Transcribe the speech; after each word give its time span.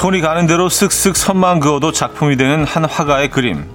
손이 0.00 0.22
가는 0.22 0.46
대로 0.46 0.68
쓱쓱 0.70 1.14
선만 1.14 1.60
그어도 1.60 1.92
작품이 1.92 2.38
되는 2.38 2.64
한 2.64 2.86
화가의 2.86 3.28
그림. 3.28 3.68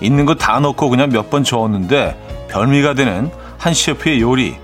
있는 0.00 0.24
거 0.24 0.34
다 0.36 0.58
넣고 0.58 0.88
그냥 0.88 1.10
몇 1.10 1.28
번 1.28 1.44
저었는데 1.44 2.48
별미가 2.50 2.94
되는 2.94 3.30
한 3.58 3.74
셰프의 3.74 4.22
요리. 4.22 4.56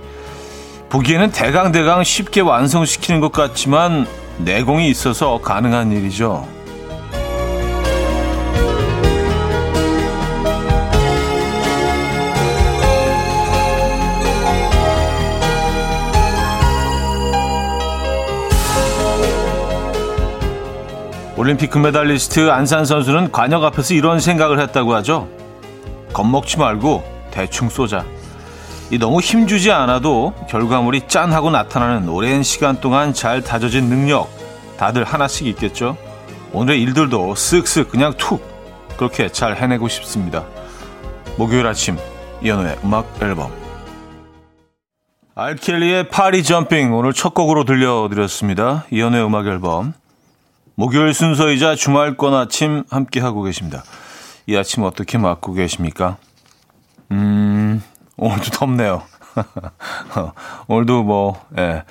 보기에는 0.89 1.33
대강대강 1.33 2.03
쉽게 2.03 2.41
완성시키는 2.41 3.21
것 3.21 3.31
같지만 3.31 4.07
내공이 4.39 4.89
있어서 4.89 5.39
가능한 5.43 5.93
일이죠. 5.93 6.49
올림픽 21.41 21.71
금메달리스트 21.71 22.51
안산 22.51 22.85
선수는 22.85 23.33
관역 23.33 23.65
앞에서 23.65 23.95
이런 23.95 24.21
생각을 24.21 24.61
했다고 24.61 24.93
하죠. 24.97 25.27
겁먹지 26.13 26.59
말고 26.59 27.03
대충 27.31 27.71
쏘자. 27.71 28.05
이 28.91 28.99
너무 28.99 29.21
힘주지 29.21 29.71
않아도 29.71 30.35
결과물이 30.51 31.09
짠하고 31.09 31.49
나타나는 31.49 32.11
오랜 32.11 32.43
시간 32.43 32.79
동안 32.79 33.15
잘 33.15 33.41
다져진 33.41 33.87
능력 33.87 34.29
다들 34.77 35.03
하나씩 35.03 35.47
있겠죠. 35.47 35.97
오늘의 36.53 36.83
일들도 36.83 37.33
쓱쓱 37.33 37.89
그냥 37.89 38.13
툭 38.19 38.47
그렇게 38.99 39.33
잘 39.33 39.57
해내고 39.57 39.89
싶습니다. 39.89 40.45
목요일 41.39 41.67
아침 41.67 41.97
이현우의 42.43 42.81
음악 42.85 43.07
앨범 43.23 43.51
알켈리의 45.37 46.11
파리 46.11 46.43
점핑 46.43 46.93
오늘 46.93 47.15
첫 47.15 47.33
곡으로 47.33 47.65
들려드렸습니다. 47.65 48.85
이현우의 48.91 49.25
음악 49.25 49.47
앨범 49.47 49.95
목요일 50.81 51.13
순서이자 51.13 51.75
주말권 51.75 52.33
아침 52.33 52.85
함께하고 52.89 53.43
계십니다. 53.43 53.85
이 54.47 54.57
아침 54.57 54.83
어떻게 54.83 55.19
맞고 55.19 55.53
계십니까? 55.53 56.17
음, 57.11 57.83
오늘도 58.17 58.45
덥네요. 58.45 59.03
오늘도 60.69 61.03
뭐, 61.03 61.45
예, 61.59 61.85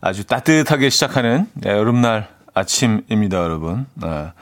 아주 0.00 0.26
따뜻하게 0.26 0.90
시작하는 0.90 1.48
예, 1.64 1.70
여름날 1.70 2.26
아침입니다, 2.54 3.36
여러분. 3.36 3.86
예. 4.04 4.32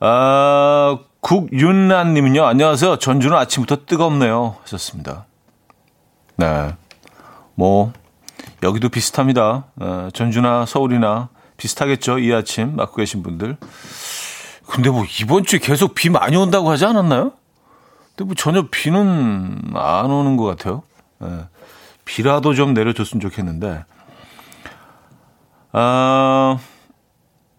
아, 0.00 0.98
국윤란님은요, 1.20 2.46
안녕하세요. 2.46 2.96
전주는 2.96 3.36
아침부터 3.36 3.84
뜨겁네요. 3.84 4.56
하셨습니다. 4.62 5.26
네. 6.36 6.74
뭐, 7.56 7.92
여기도 8.62 8.88
비슷합니다. 8.88 9.66
예, 9.82 10.10
전주나 10.14 10.64
서울이나 10.64 11.28
비슷하겠죠. 11.58 12.18
이 12.20 12.32
아침 12.32 12.76
맞고 12.76 12.96
계신 12.96 13.22
분들. 13.22 13.58
근데 14.66 14.88
뭐 14.88 15.04
이번 15.20 15.44
주에 15.44 15.58
계속 15.58 15.94
비 15.94 16.08
많이 16.08 16.36
온다고 16.36 16.70
하지 16.70 16.86
않았나요? 16.86 17.32
근데 18.16 18.24
뭐 18.24 18.34
전혀 18.34 18.66
비는 18.70 19.72
안 19.74 20.10
오는 20.10 20.36
것 20.38 20.44
같아요. 20.44 20.82
예. 21.22 21.46
비라도 22.04 22.54
좀 22.54 22.72
내려줬으면 22.72 23.20
좋겠는데. 23.20 23.84
아, 25.72 26.58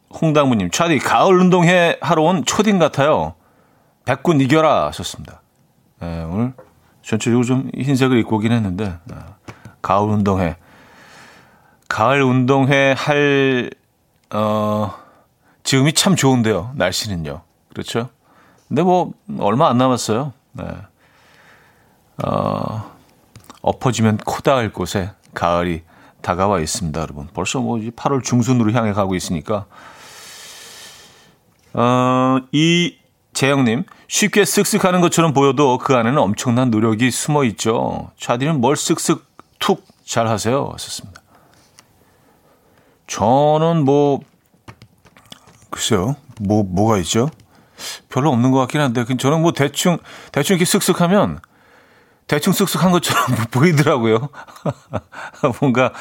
홍당무님, 0.09 0.72
차디, 0.72 0.97
가을 1.00 1.39
운동회 1.39 2.00
하러 2.02 2.23
온 2.23 2.44
초딩 2.44 2.80
같아요. 2.80 3.36
백군 4.06 4.41
이겨라 4.41 4.88
하셨습니다. 4.88 5.41
예, 6.02 6.23
오늘 6.23 6.53
전체적으로 7.03 7.44
좀 7.46 7.69
흰색을 7.75 8.18
입고 8.19 8.38
오긴 8.38 8.52
했는데, 8.52 8.97
아, 9.12 9.35
가을 9.81 10.09
운동회. 10.09 10.56
가을 11.88 12.23
운동회 12.23 12.96
할 12.97 13.69
어, 14.31 14.94
지금이 15.63 15.94
참 15.94 16.16
좋은데요. 16.16 16.72
날씨는요. 16.75 17.41
그렇죠? 17.69 18.09
근데 18.67 18.84
뭐, 18.84 19.13
얼마 19.40 19.69
안 19.69 19.78
남았어요. 19.78 20.34
네. 20.53 20.66
어, 22.23 22.91
엎어지면 23.62 24.17
코 24.25 24.41
닿을 24.41 24.72
곳에 24.72 25.12
가을이 25.34 25.84
다가와 26.22 26.59
있습니다, 26.59 27.00
여러분. 27.00 27.28
벌써 27.34 27.59
뭐 27.59 27.78
8월 27.78 28.23
중순으로 28.23 28.72
향해 28.73 28.94
가고 28.94 29.16
있으니까. 29.16 29.66
어, 31.73 32.40
이 32.51 32.97
재영님, 33.34 33.85
쉽게 34.07 34.44
쓱쓱 34.44 34.81
하는 34.81 35.01
것처럼 35.01 35.34
보여도 35.34 35.78
그 35.78 35.96
안에는 35.96 36.17
엄청난 36.17 36.72
노력이 36.72 37.09
숨어 37.11 37.44
있죠. 37.46 38.11
차디는 38.17 38.59
뭘 38.59 38.75
쓱쓱 38.75 39.22
툭 39.59 39.85
잘 40.03 40.28
하세요. 40.28 40.69
하셨습니다. 40.73 41.19
저는 43.09 43.84
뭐 43.86 44.20
글쎄요, 45.70 46.16
뭐 46.40 46.64
뭐가 46.64 46.97
있죠? 47.00 47.30
별로 48.09 48.31
없는 48.31 48.52
것 48.52 48.59
같긴 48.59 48.81
한데, 48.81 49.06
저는 49.18 49.42
뭐 49.42 49.52
대충 49.52 49.97
대충 50.31 50.58
이렇게 50.58 50.66
쓱쓱하면 50.66 51.40
대충 52.28 52.53
쓱쓱한 52.53 52.92
것처럼 52.92 53.25
보이더라고요. 53.52 54.30
뭔가 55.62 55.92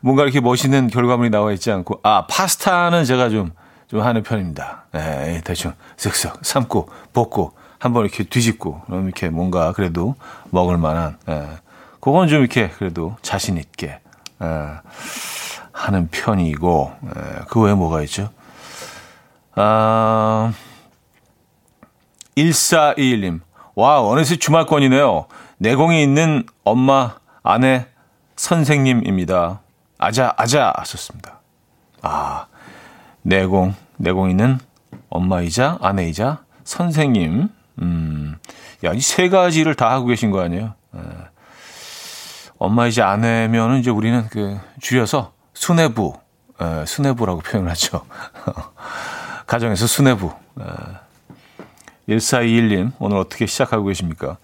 뭔가 0.00 0.24
이렇게 0.24 0.40
멋있는 0.40 0.88
결과물이 0.88 1.30
나와 1.30 1.52
있지 1.52 1.70
않고, 1.70 2.00
아 2.02 2.26
파스타는 2.26 3.04
제가 3.04 3.30
좀 3.30 3.52
좀 3.88 4.00
하는 4.00 4.22
편입니다. 4.22 4.86
네, 4.92 5.40
대충 5.44 5.72
쓱쓱 5.96 6.44
삶고 6.44 6.88
볶고 7.12 7.52
한번 7.78 8.04
이렇게 8.04 8.24
뒤집고 8.24 8.82
그럼 8.86 9.04
이렇게 9.04 9.28
뭔가 9.28 9.72
그래도 9.72 10.16
먹을 10.50 10.76
만한. 10.76 11.18
예. 11.28 11.48
그건 12.00 12.28
좀 12.28 12.40
이렇게 12.40 12.68
그래도 12.68 13.16
자신 13.22 13.56
있게. 13.58 14.00
예. 14.42 14.46
하는 15.76 16.08
편이고, 16.10 16.92
예, 17.04 17.10
그 17.48 17.60
외에 17.60 17.74
뭐가 17.74 18.00
있죠? 18.02 18.30
아, 19.54 20.52
1421님. 22.36 23.40
와, 23.74 24.00
어느새 24.00 24.36
주말권이네요. 24.36 25.26
내공이 25.58 26.02
있는 26.02 26.44
엄마, 26.64 27.16
아내, 27.42 27.86
선생님입니다. 28.36 29.60
아자, 29.98 30.32
아자 30.36 30.72
하셨습니다. 30.78 31.40
아, 32.02 32.46
내공, 33.22 33.74
내공 33.98 34.30
있는 34.30 34.58
엄마이자 35.10 35.78
아내이자 35.80 36.42
선생님. 36.64 37.48
음, 37.82 38.36
야, 38.84 38.92
이 38.92 39.00
세 39.00 39.28
가지를 39.28 39.74
다 39.74 39.90
하고 39.90 40.06
계신 40.06 40.30
거 40.30 40.40
아니에요? 40.40 40.74
예. 40.96 41.00
엄마이자 42.58 43.08
아내면은 43.08 43.78
이제 43.80 43.90
우리는 43.90 44.26
그 44.30 44.58
줄여서 44.80 45.32
수뇌부, 45.56 46.12
에, 46.60 46.84
수뇌부라고 46.86 47.40
표현을 47.40 47.70
하죠. 47.70 48.02
가정에서 49.46 49.86
수뇌부. 49.86 50.30
에, 50.60 50.64
1421님, 52.08 52.92
오늘 52.98 53.16
어떻게 53.16 53.46
시작하고 53.46 53.86
계십니까? 53.86 54.36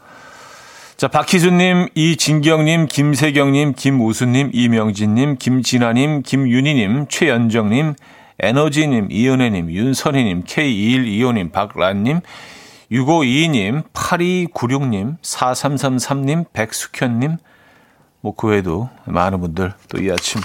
자, 0.97 1.09
박희준님, 1.09 1.89
이진경님, 1.95 2.87
김세경님, 2.87 3.75
김우수님, 3.75 4.51
이명진님, 4.53 5.37
김진아님, 5.39 6.23
김윤희님, 6.23 7.07
최연정님, 7.09 7.95
에너지님, 8.41 9.09
이은혜님, 9.11 9.71
윤선희님, 9.71 10.45
K2125님, 10.45 11.53
박란님, 11.53 12.21
6522님, 12.91 13.85
8296님, 13.93 15.19
4333님, 15.21 16.47
백숙현님, 16.53 17.37
뭐, 18.21 18.35
그 18.35 18.49
외에도 18.49 18.89
많은 19.07 19.41
분들 19.41 19.75
또 19.89 20.01
이 20.01 20.11
아침 20.11 20.41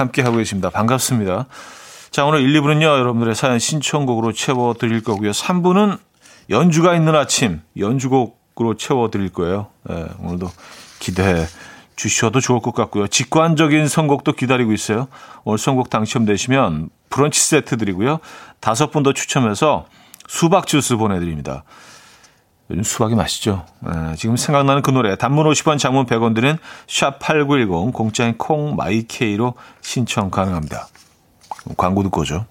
함께 0.00 0.22
하고 0.22 0.38
계십니다. 0.38 0.70
반갑습니다. 0.70 1.46
자, 2.10 2.24
오늘 2.24 2.40
1, 2.40 2.60
2부는요, 2.60 2.82
여러분들의 2.82 3.34
사연 3.34 3.58
신청곡으로 3.58 4.32
채워드릴 4.32 5.02
거고요. 5.02 5.30
3부는 5.30 5.98
연주가 6.48 6.96
있는 6.96 7.14
아침, 7.14 7.60
연주곡으로 7.78 8.76
채워드릴 8.76 9.28
거예요. 9.32 9.68
네, 9.84 10.06
오늘도 10.18 10.50
기대해 10.98 11.46
주셔도 11.94 12.40
좋을 12.40 12.60
것 12.60 12.74
같고요. 12.74 13.06
직관적인 13.06 13.86
선곡도 13.86 14.32
기다리고 14.32 14.72
있어요. 14.72 15.06
오늘 15.44 15.58
선곡 15.58 15.90
당첨되시면 15.90 16.88
브런치 17.10 17.40
세트 17.40 17.76
드리고요. 17.76 18.20
다섯 18.58 18.90
분 18.90 19.02
더 19.02 19.12
추첨해서 19.12 19.86
수박 20.26 20.66
주스 20.66 20.96
보내드립니다. 20.96 21.64
수박이 22.82 23.14
맛있죠. 23.14 23.64
네, 23.80 24.14
지금 24.16 24.36
생각나는 24.36 24.82
그 24.82 24.90
노래 24.90 25.16
단문 25.16 25.46
50원 25.46 25.78
장문 25.78 26.06
100원 26.06 26.34
드는 26.34 26.58
샵8910 26.86 27.92
공짜인 27.92 28.36
콩 28.38 28.76
마이케이로 28.76 29.54
신청 29.80 30.30
가능합니다. 30.30 30.88
광고 31.76 32.02
듣고 32.02 32.22
오죠. 32.22 32.46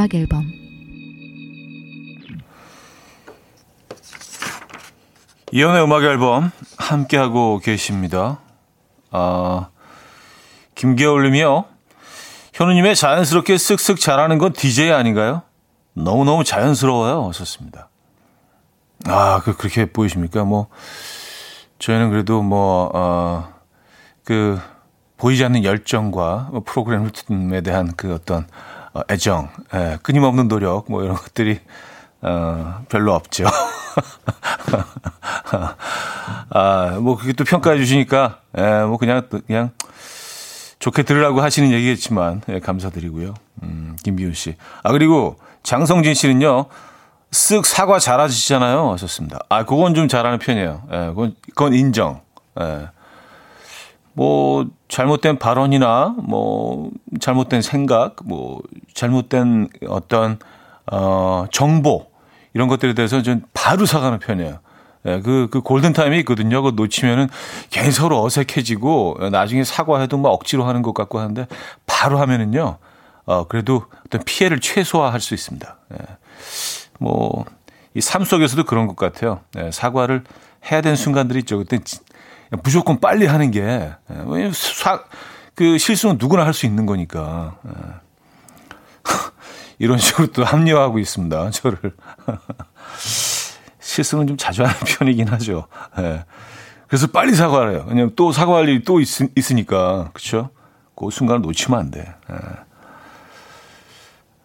음악 0.00 0.14
앨범 0.14 0.50
이연의 5.52 5.84
음악 5.84 6.04
앨범 6.04 6.50
함께하고 6.78 7.58
계십니다. 7.58 8.38
아, 9.10 9.68
김계올님이요. 10.74 11.66
현우님의 12.54 12.96
자연스럽게 12.96 13.56
쓱쓱 13.56 14.00
잘하는 14.00 14.38
건 14.38 14.54
DJ 14.54 14.90
아닌가요? 14.92 15.42
너무너무 15.92 16.44
자연스러워요. 16.44 17.26
어셨습니다. 17.26 17.90
아, 19.04 19.42
그, 19.44 19.54
그렇게 19.54 19.84
보이십니까? 19.84 20.44
뭐, 20.44 20.68
저희는 21.78 22.08
그래도 22.08 22.42
뭐, 22.42 22.90
어, 22.94 23.52
보이지 25.18 25.44
않는 25.44 25.64
열정과 25.64 26.52
프로그램에 26.64 27.60
대한 27.60 27.92
그 27.96 28.14
어떤 28.14 28.46
애정, 29.08 29.48
예, 29.74 29.98
끊임없는 30.02 30.48
노력, 30.48 30.86
뭐 30.90 31.02
이런 31.02 31.16
것들이, 31.16 31.60
어, 32.22 32.84
별로 32.88 33.14
없죠. 33.14 33.46
아, 36.50 36.98
뭐, 37.00 37.16
그게 37.16 37.32
또 37.32 37.44
평가해 37.44 37.78
주시니까, 37.78 38.40
예, 38.58 38.82
뭐, 38.84 38.98
그냥, 38.98 39.28
그냥, 39.46 39.70
좋게 40.80 41.02
들으라고 41.02 41.42
하시는 41.42 41.70
얘기겠지만, 41.70 42.42
예, 42.48 42.58
감사드리고요. 42.58 43.34
음, 43.62 43.96
김비훈 44.02 44.32
씨. 44.34 44.56
아, 44.82 44.92
그리고 44.92 45.36
장성진 45.62 46.14
씨는요, 46.14 46.66
쓱 47.30 47.64
사과 47.64 47.98
잘하시잖아요. 47.98 48.90
하셨습니다. 48.92 49.38
아, 49.48 49.64
그건 49.64 49.94
좀 49.94 50.08
잘하는 50.08 50.38
편이에요. 50.38 50.82
예, 50.92 50.96
그건, 51.10 51.36
그건 51.48 51.74
인정. 51.74 52.22
예. 52.60 52.88
뭐, 54.14 54.66
잘못된 54.88 55.38
발언이나, 55.38 56.14
뭐, 56.18 56.90
잘못된 57.20 57.62
생각, 57.62 58.16
뭐, 58.24 58.60
잘못된 59.00 59.68
어떤, 59.88 60.38
어, 60.92 61.46
정보, 61.50 62.06
이런 62.52 62.68
것들에 62.68 62.92
대해서 62.94 63.22
좀 63.22 63.42
바로 63.54 63.86
사과하는 63.86 64.18
편이에요. 64.18 64.58
예, 65.06 65.20
그, 65.22 65.48
그 65.50 65.62
골든타임이 65.62 66.18
있거든요. 66.20 66.60
그거 66.62 66.74
놓치면은 66.76 67.28
괜히 67.70 67.90
서로 67.90 68.22
어색해지고 68.22 69.30
나중에 69.32 69.64
사과해도 69.64 70.18
막 70.18 70.28
억지로 70.28 70.64
하는 70.64 70.82
것 70.82 70.92
같고 70.92 71.18
하는데 71.18 71.46
바로 71.86 72.18
하면은요, 72.18 72.76
어, 73.24 73.44
그래도 73.48 73.84
어떤 74.06 74.22
피해를 74.24 74.60
최소화할 74.60 75.20
수 75.20 75.32
있습니다. 75.32 75.76
예. 75.94 75.96
뭐, 76.98 77.46
이 77.94 78.00
삶 78.02 78.24
속에서도 78.24 78.62
그런 78.64 78.86
것 78.86 78.96
같아요. 78.96 79.40
예, 79.58 79.70
사과를 79.70 80.24
해야 80.70 80.82
되는 80.82 80.96
순간들이 80.96 81.38
있죠. 81.40 81.56
그때 81.58 81.78
무조건 82.62 83.00
빨리 83.00 83.24
하는 83.26 83.50
게, 83.50 83.60
예, 83.62 83.94
왜냐면 84.26 84.52
사, 84.52 85.00
그 85.54 85.78
실수는 85.78 86.16
누구나 86.20 86.44
할 86.44 86.52
수 86.52 86.66
있는 86.66 86.84
거니까. 86.84 87.56
예. 87.66 88.09
이런 89.78 89.98
식으로 89.98 90.28
또 90.28 90.44
합리화하고 90.44 90.98
있습니다. 90.98 91.50
저를. 91.50 91.78
실수는 93.80 94.26
좀 94.26 94.36
자주 94.36 94.62
하는 94.62 94.74
편이긴 94.86 95.28
하죠. 95.28 95.66
예. 95.98 96.24
그래서 96.86 97.06
빨리 97.06 97.34
사과를 97.34 97.72
해요. 97.72 97.84
왜냐면 97.88 98.12
또 98.16 98.32
사과할 98.32 98.68
일이 98.68 98.84
또 98.84 99.00
있, 99.00 99.08
으니까 99.20 100.10
그렇죠? 100.12 100.50
그 100.96 101.10
순간을 101.10 101.40
놓치면 101.40 101.78
안 101.78 101.90
돼. 101.90 102.14
예. 102.30 102.36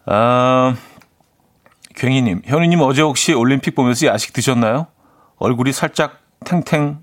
아, 0.06 0.76
굉이님, 1.96 2.42
현우님 2.44 2.80
어제 2.80 3.02
혹시 3.02 3.32
올림픽 3.34 3.74
보면서 3.74 4.06
야식 4.06 4.32
드셨나요? 4.32 4.86
얼굴이 5.38 5.72
살짝 5.72 6.20
탱탱, 6.44 6.98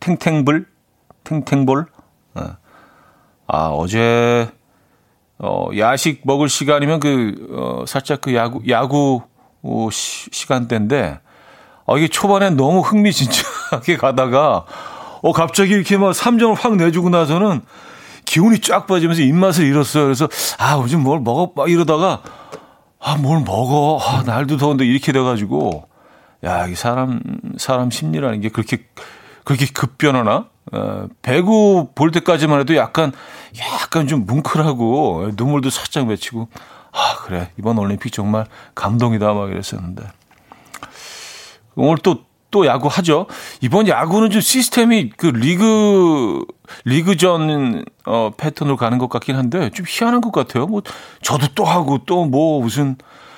탱탱불? 0.00 0.66
탱탱볼? 1.24 1.86
예. 2.38 2.42
아, 3.46 3.68
어제 3.68 4.50
어, 5.38 5.68
야식 5.76 6.22
먹을 6.24 6.48
시간이면 6.48 7.00
그, 7.00 7.48
어, 7.52 7.84
살짝 7.86 8.20
그 8.20 8.34
야구, 8.34 8.60
야구 8.68 9.22
어, 9.62 9.88
시, 9.90 10.28
시간대인데, 10.32 11.20
어, 11.86 11.98
이게 11.98 12.08
초반엔 12.08 12.56
너무 12.56 12.80
흥미진진하게 12.80 13.96
가다가, 13.98 14.64
어, 15.22 15.32
갑자기 15.32 15.72
이렇게 15.72 15.96
막 15.96 16.10
3점을 16.10 16.54
확 16.58 16.76
내주고 16.76 17.08
나서는 17.10 17.62
기운이 18.24 18.60
쫙 18.60 18.86
빠지면서 18.86 19.22
입맛을 19.22 19.64
잃었어요. 19.64 20.04
그래서, 20.04 20.28
아, 20.58 20.78
요즘 20.82 21.02
뭘 21.02 21.20
먹어? 21.20 21.52
막 21.54 21.70
이러다가, 21.70 22.22
아, 23.00 23.16
뭘 23.16 23.40
먹어? 23.40 23.98
아, 24.02 24.22
날도 24.26 24.56
더운데 24.56 24.84
이렇게 24.84 25.12
돼가지고, 25.12 25.88
야, 26.44 26.66
이 26.66 26.74
사람, 26.74 27.20
사람 27.56 27.90
심리라는 27.90 28.40
게 28.40 28.48
그렇게, 28.48 28.84
그렇게 29.44 29.66
급변하나? 29.66 30.46
어, 30.72 31.06
배구 31.22 31.90
볼 31.94 32.10
때까지만 32.10 32.60
해도 32.60 32.76
약간 32.76 33.12
약간 33.58 34.06
좀 34.06 34.26
뭉클하고 34.26 35.30
눈물도 35.36 35.70
살짝 35.70 36.06
맺히고 36.06 36.48
아 36.92 37.16
그래 37.24 37.50
이번 37.58 37.78
올림픽 37.78 38.12
정말 38.12 38.46
감동이다 38.74 39.32
막 39.32 39.50
이랬었는데 39.50 40.04
오늘 41.76 41.98
또또 41.98 42.66
야구 42.66 42.88
하죠. 42.88 43.26
이번 43.60 43.88
야구는 43.88 44.30
좀 44.30 44.40
시스템이 44.40 45.10
그 45.16 45.26
리그 45.26 46.44
리그전 46.84 47.84
어 48.04 48.30
패턴으로 48.36 48.76
가는 48.76 48.98
것 48.98 49.08
같긴 49.08 49.36
한데 49.36 49.70
좀 49.70 49.86
희한한 49.88 50.20
것 50.20 50.32
같아요. 50.32 50.66
뭐 50.66 50.82
저도 51.22 51.48
또 51.54 51.64
하고 51.64 51.98
또 52.04 52.24
뭐 52.24 52.60
무슨 52.60 52.96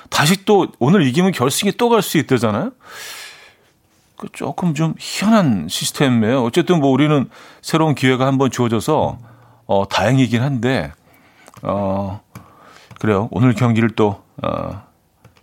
다시 0.09 0.43
또 0.43 0.67
오늘 0.79 1.05
이기면 1.07 1.31
결승에 1.33 1.71
또 1.77 1.89
갈 1.89 2.01
수 2.01 2.17
있다잖아요. 2.17 2.71
그 4.21 4.27
조금 4.31 4.75
좀 4.75 4.93
희한한 4.99 5.67
시스템이에요. 5.67 6.43
어쨌든 6.43 6.79
뭐 6.79 6.91
우리는 6.91 7.27
새로운 7.63 7.95
기회가 7.95 8.27
한번 8.27 8.51
주어져서 8.51 9.17
어, 9.65 9.87
다행이긴 9.89 10.43
한데 10.43 10.91
어, 11.63 12.21
그래요. 12.99 13.29
오늘 13.31 13.55
경기를 13.55 13.89
또, 13.95 14.21
어, 14.43 14.83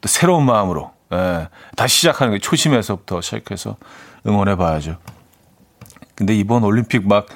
또 0.01 0.07
새로운 0.09 0.47
마음으로 0.47 0.93
예, 1.13 1.49
다시 1.75 1.97
시작하는 1.97 2.35
게 2.35 2.39
초심에서부터 2.39 3.21
시작해서 3.21 3.77
응원해 4.25 4.55
봐야죠. 4.55 4.99
근데 6.15 6.37
이번 6.37 6.63
올림픽 6.63 7.09
막 7.09 7.27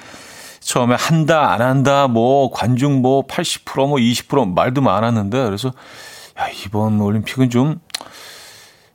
처음에 0.61 0.95
한다 0.95 1.51
안 1.51 1.61
한다 1.61 2.07
뭐 2.07 2.53
관중 2.53 3.03
뭐 3.03 3.27
80%뭐 3.27 3.97
20% 3.97 4.55
말도 4.55 4.81
많았는데 4.81 5.43
그래서 5.45 5.73
야, 6.39 6.47
이번 6.65 7.01
올림픽은 7.01 7.51
좀 7.51 7.81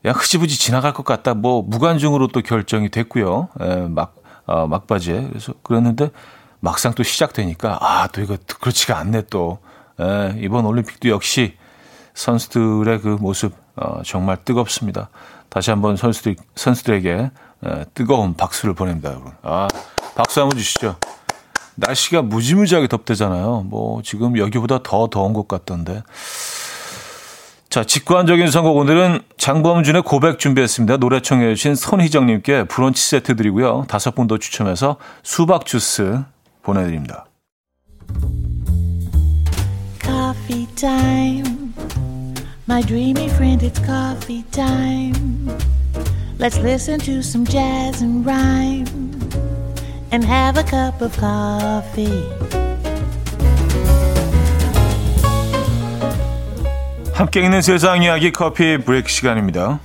그냥 0.02 0.16
흐지부지 0.18 0.58
지나갈 0.60 0.94
것 0.94 1.04
같다. 1.06 1.34
뭐 1.34 1.62
무관중으로 1.62 2.28
또 2.28 2.42
결정이 2.42 2.90
됐고요. 2.90 3.50
에, 3.62 3.70
예, 3.70 3.76
막 3.88 4.16
어, 4.46 4.68
막바지에 4.68 5.28
그래서 5.30 5.54
그랬는데 5.64 6.12
막상 6.60 6.94
또 6.94 7.04
시작되니까 7.04 7.78
아 7.82 8.08
또 8.08 8.22
이거 8.22 8.38
그렇지가 8.60 8.98
않네 8.98 9.24
또 9.30 9.60
에, 10.00 10.06
예, 10.06 10.36
이번 10.40 10.66
올림픽도 10.66 11.10
역시 11.10 11.56
선수들의 12.14 13.02
그 13.02 13.08
모습 13.20 13.54
어, 13.76 14.02
정말 14.04 14.38
뜨겁습니다. 14.44 15.10
다시 15.50 15.70
한번 15.72 15.98
선수들 15.98 16.36
선수들에게 16.56 17.12
에, 17.12 17.32
예, 17.66 17.86
뜨거운 17.94 18.36
박수를 18.36 18.74
보냅니다, 18.76 19.10
여러분. 19.10 19.34
아 19.42 19.68
박수 20.16 20.42
한번 20.42 20.58
주시죠. 20.58 20.96
날씨가 21.76 22.24
무지무지하게 22.24 22.88
덥대잖아요. 22.88 23.66
뭐 23.68 24.02
지금 24.02 24.38
여기보다 24.38 24.80
더 24.82 25.08
더운 25.10 25.34
것 25.34 25.48
같던데. 25.48 26.02
자, 27.78 27.84
직관적인 27.84 28.50
선곡 28.50 28.76
오늘은 28.76 29.20
장범준의 29.38 30.02
고백 30.02 30.40
준비했습니다. 30.40 30.98
노래 30.98 31.22
청해 31.22 31.54
주신 31.54 31.76
손희정님께 31.76 32.64
브런치 32.64 33.08
세트 33.08 33.36
드리고요. 33.36 33.86
다섯 33.88 34.16
분 34.16 34.26
더 34.26 34.40
추첨해서 34.40 34.98
수박 35.22 35.68
주스 35.68 36.24
보내드립니다. 36.64 37.28
Coffee 40.02 40.66
time. 40.76 41.72
My 42.68 42.82
dreamy 42.82 43.28
friend, 43.28 43.64
it's 43.64 43.80
coffee 43.86 44.44
time. 44.50 45.56
Let's 46.40 46.58
listen 46.58 46.98
to 47.02 47.20
some 47.20 47.46
jazz 47.46 48.02
and 48.02 48.28
rhyme 48.28 48.88
and 50.12 50.26
have 50.26 50.58
a 50.58 50.64
cup 50.64 51.00
of 51.04 51.16
coffee. 51.20 52.67
함께 57.18 57.42
있는 57.42 57.64
세상 57.64 58.04
이야기 58.04 58.32
커피 58.32 58.78
브레이크 58.78 59.10
시간입니다. 59.10 59.80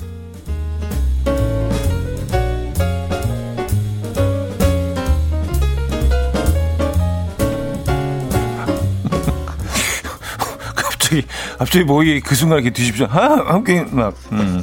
갑자기 11.59 11.85
목이 11.85 12.21
그 12.21 12.35
순간 12.35 12.59
이렇게 12.59 12.71
뒤집죠. 12.71 13.09
아, 13.11 13.43
함께 13.47 13.87
막 13.91 14.15
음. 14.33 14.63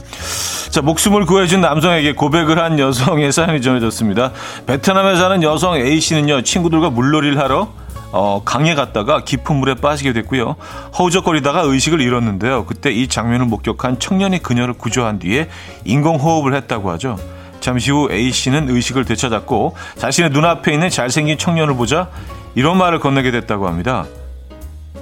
자, 0.70 0.84
목숨을 0.84 1.26
구해준 1.26 1.62
남성에게 1.62 2.14
고백을 2.14 2.60
한 2.60 2.78
여성의 2.78 3.32
사연이 3.32 3.64
전해졌습니다. 3.64 4.32
베트남에 4.68 5.16
사는 5.16 5.42
여성 5.42 5.76
A 5.76 6.00
씨는요, 6.00 6.44
친구들과 6.44 6.92
물놀이를 6.92 7.40
하러 7.40 7.74
어, 8.12 8.42
강에 8.44 8.76
갔다가 8.76 9.24
깊은 9.24 9.56
물에 9.56 9.76
빠지게 9.76 10.14
됐고요. 10.14 10.56
허우적거리다가 10.98 11.62
의식을 11.62 12.02
잃었는데요. 12.02 12.66
그때 12.66 12.92
이 12.92 13.08
장면을 13.08 13.46
목격한 13.46 14.00
청년이 14.00 14.42
그녀를 14.42 14.74
구조한 14.74 15.20
뒤에 15.20 15.50
인공호흡을 15.86 16.56
했다고 16.56 16.90
하죠. 16.92 17.18
잠시 17.60 17.92
후 17.92 18.10
A씨는 18.12 18.70
의식을 18.70 19.06
되찾았고 19.06 19.76
자신의 19.98 20.32
눈앞에 20.32 20.74
있는 20.74 20.90
잘생긴 20.90 21.38
청년을 21.38 21.76
보자 21.76 22.10
이런 22.56 22.78
말을 22.78 23.00
건네게 23.00 23.32
됐다고 23.32 23.68
합니다. 23.68 24.06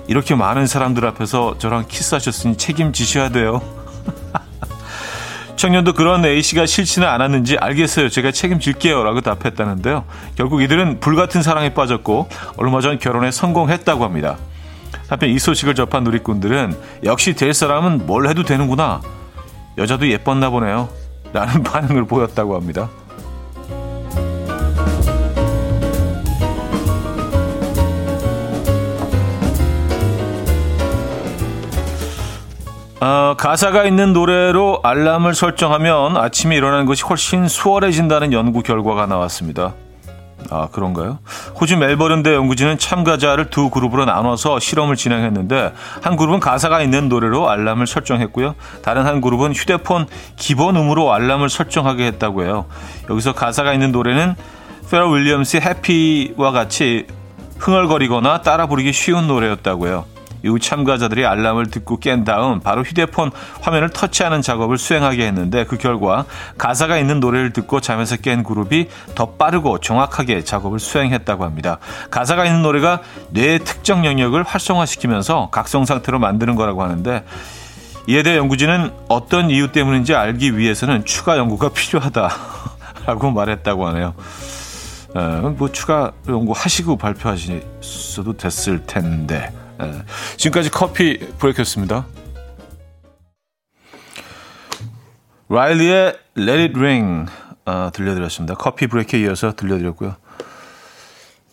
이렇게 0.07 0.35
많은 0.35 0.67
사람들 0.67 1.05
앞에서 1.05 1.57
저랑 1.57 1.85
키스하셨으니 1.87 2.57
책임지셔야 2.57 3.29
돼요. 3.29 3.61
청년도 5.57 5.93
그런 5.93 6.23
A씨가 6.23 6.67
싫지는 6.67 7.07
않았는지 7.07 7.57
알겠어요. 7.57 8.09
제가 8.09 8.31
책임질게요. 8.31 9.03
라고 9.03 9.21
답했다는데요. 9.21 10.05
결국 10.35 10.61
이들은 10.61 10.99
불같은 10.99 11.41
사랑에 11.41 11.73
빠졌고 11.73 12.29
얼마 12.57 12.79
전 12.79 12.99
결혼에 12.99 13.31
성공했다고 13.31 14.03
합니다. 14.03 14.37
한편 15.09 15.29
이 15.29 15.39
소식을 15.39 15.73
접한 15.73 16.03
누리꾼들은 16.03 16.77
역시 17.03 17.33
될 17.33 17.53
사람은 17.53 18.05
뭘 18.05 18.29
해도 18.29 18.43
되는구나. 18.43 19.01
여자도 19.77 20.07
예뻤나 20.09 20.51
보네요. 20.51 20.89
라는 21.33 21.61
반응을 21.63 22.05
보였다고 22.05 22.55
합니다. 22.55 22.89
어, 32.99 33.35
가사가 33.37 33.85
있는 33.85 34.11
노래로 34.11 34.79
알람을 34.83 35.35
설정하면 35.35 36.17
아침에 36.17 36.55
일어나는 36.55 36.87
것이 36.87 37.03
훨씬 37.03 37.47
수월해진다는 37.47 38.33
연구 38.33 38.63
결과가 38.63 39.05
나왔습니다. 39.05 39.75
아, 40.49 40.67
그런가요? 40.71 41.19
호주 41.59 41.77
멜버른대 41.77 42.33
연구진은 42.33 42.79
참가자를 42.79 43.49
두 43.49 43.69
그룹으로 43.69 44.05
나눠서 44.05 44.59
실험을 44.59 44.95
진행했는데 44.95 45.73
한 46.01 46.15
그룹은 46.15 46.39
가사가 46.39 46.81
있는 46.81 47.07
노래로 47.07 47.49
알람을 47.49 47.85
설정했고요. 47.85 48.55
다른 48.81 49.05
한 49.05 49.21
그룹은 49.21 49.53
휴대폰 49.53 50.07
기본 50.35 50.75
음으로 50.75 51.13
알람을 51.13 51.49
설정하게 51.49 52.05
했다고 52.07 52.43
해요. 52.43 52.65
여기서 53.09 53.33
가사가 53.33 53.73
있는 53.73 53.91
노래는 53.91 54.35
페러 54.89 55.09
윌리엄스의 55.09 55.61
해피와 55.61 56.51
같이 56.51 57.05
흥얼거리거나 57.59 58.41
따라 58.41 58.67
부르기 58.67 58.93
쉬운 58.93 59.27
노래였다고 59.27 59.87
해요. 59.87 60.05
이후 60.43 60.59
참가자들이 60.59 61.25
알람을 61.25 61.67
듣고 61.67 61.97
깬 61.97 62.23
다음 62.23 62.59
바로 62.59 62.83
휴대폰 62.83 63.31
화면을 63.61 63.89
터치하는 63.89 64.41
작업을 64.41 64.77
수행하게 64.77 65.25
했는데 65.27 65.65
그 65.65 65.77
결과 65.77 66.25
가사가 66.57 66.97
있는 66.97 67.19
노래를 67.19 67.53
듣고 67.53 67.79
잠에서 67.79 68.17
깬 68.17 68.43
그룹이 68.43 68.87
더 69.15 69.31
빠르고 69.31 69.79
정확하게 69.79 70.43
작업을 70.43 70.79
수행했다고 70.79 71.43
합니다. 71.43 71.79
가사가 72.11 72.45
있는 72.45 72.61
노래가 72.61 73.01
뇌의 73.29 73.59
특정 73.59 74.05
영역을 74.05 74.43
활성화시키면서 74.43 75.49
각성 75.51 75.85
상태로 75.85 76.19
만드는 76.19 76.55
거라고 76.55 76.83
하는데 76.83 77.23
이에 78.07 78.23
대해 78.23 78.37
연구진은 78.37 78.91
어떤 79.09 79.49
이유 79.49 79.71
때문인지 79.71 80.15
알기 80.15 80.57
위해서는 80.57 81.03
추가 81.03 81.37
연구가 81.37 81.69
필요하다라고 81.69 83.31
말했다고 83.31 83.87
하네요. 83.87 84.13
어, 85.13 85.55
뭐 85.57 85.71
추가 85.71 86.11
연구 86.29 86.53
하시고 86.55 86.97
발표하셔도 86.97 88.37
됐을 88.37 88.85
텐데. 88.85 89.51
예. 89.81 90.03
지금까지 90.37 90.69
커피 90.71 91.19
브레이크였습니다. 91.37 92.05
라일리의 95.49 96.17
Let 96.37 96.61
It 96.61 96.77
Ring 96.77 97.31
어, 97.65 97.89
들려드렸습니다. 97.93 98.55
커피 98.55 98.87
브레이크에 98.87 99.21
이어서 99.21 99.53
들려드렸고요. 99.55 100.15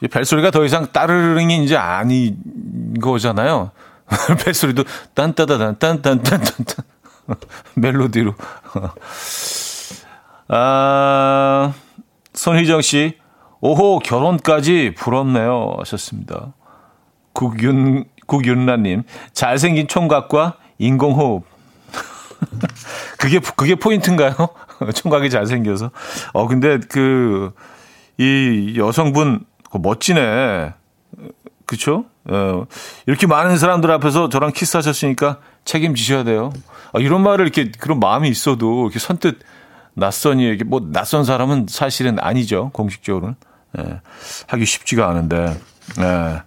이 0.02 0.08
벨소리가 0.08 0.50
더 0.50 0.64
이상 0.64 0.90
따르릉이 0.92 1.64
이제 1.64 1.76
아닌 1.76 2.36
거잖아요. 3.00 3.70
벨소리도 4.44 4.84
딴따다단 5.14 5.78
딴딴딴딴딴 5.78 6.84
멜로디로. 7.74 8.34
아, 10.48 11.72
손희정 12.34 12.82
씨, 12.82 13.18
오호 13.60 14.00
결혼까지 14.00 14.94
부럽네요 14.96 15.76
하셨습니다. 15.78 16.52
국윤 17.32 18.04
국윤라님, 18.26 19.02
잘생긴 19.32 19.88
총각과 19.88 20.56
인공호흡. 20.78 21.44
그게, 23.18 23.40
그게 23.56 23.74
포인트인가요? 23.74 24.34
총각이 24.94 25.30
잘생겨서. 25.30 25.90
어, 26.32 26.48
근데 26.48 26.78
그, 26.88 27.52
이 28.18 28.74
여성분, 28.76 29.44
멋지네. 29.72 30.74
그쵸? 31.66 32.04
어, 32.26 32.66
이렇게 33.06 33.26
많은 33.26 33.56
사람들 33.58 33.90
앞에서 33.90 34.28
저랑 34.28 34.52
키스하셨으니까 34.52 35.38
책임지셔야 35.64 36.24
돼요. 36.24 36.52
어, 36.92 37.00
이런 37.00 37.22
말을 37.22 37.46
이렇게, 37.46 37.70
그런 37.78 38.00
마음이 38.00 38.28
있어도 38.28 38.84
이렇게 38.84 38.98
선뜻 38.98 39.38
낯선이, 39.94 40.42
이렇게 40.44 40.64
뭐 40.64 40.80
낯선 40.92 41.24
사람은 41.24 41.66
사실은 41.68 42.18
아니죠. 42.18 42.70
공식적으로는. 42.72 43.36
예, 43.78 44.00
하기 44.48 44.64
쉽지가 44.64 45.08
않은데. 45.08 45.56
예. 46.00 46.42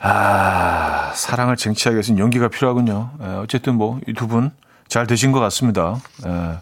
아, 0.00 1.12
사랑을 1.14 1.56
쟁취하기 1.56 1.94
위해서는 1.96 2.18
용기가 2.18 2.48
필요하군요. 2.48 3.10
에, 3.20 3.24
예, 3.24 3.28
어쨌든 3.36 3.74
뭐, 3.76 3.98
이 4.06 4.12
두 4.14 4.26
분 4.28 4.50
잘 4.88 5.06
되신 5.06 5.32
것 5.32 5.40
같습니다. 5.40 6.00
에. 6.24 6.30
예. 6.30 6.58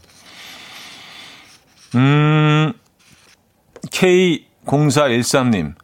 음, 1.99 2.73
K0413님, 3.91 5.75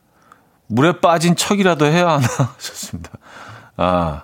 물에 0.67 1.01
빠진 1.01 1.37
척이라도 1.37 1.87
해야 1.87 2.09
하나 2.11 2.27
하셨습니다. 2.57 3.11
아, 3.77 4.23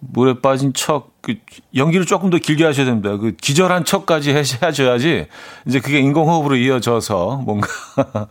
물에 0.00 0.40
빠진 0.40 0.72
척, 0.74 1.12
그, 1.22 1.36
연기를 1.76 2.04
조금 2.06 2.28
더 2.30 2.38
길게 2.38 2.64
하셔야 2.64 2.84
됩니다. 2.86 3.16
그, 3.16 3.34
기절한 3.40 3.84
척까지 3.84 4.34
해줘야지, 4.34 5.28
이제 5.66 5.80
그게 5.80 6.00
인공호흡으로 6.00 6.56
이어져서 6.56 7.42
뭔가. 7.46 7.68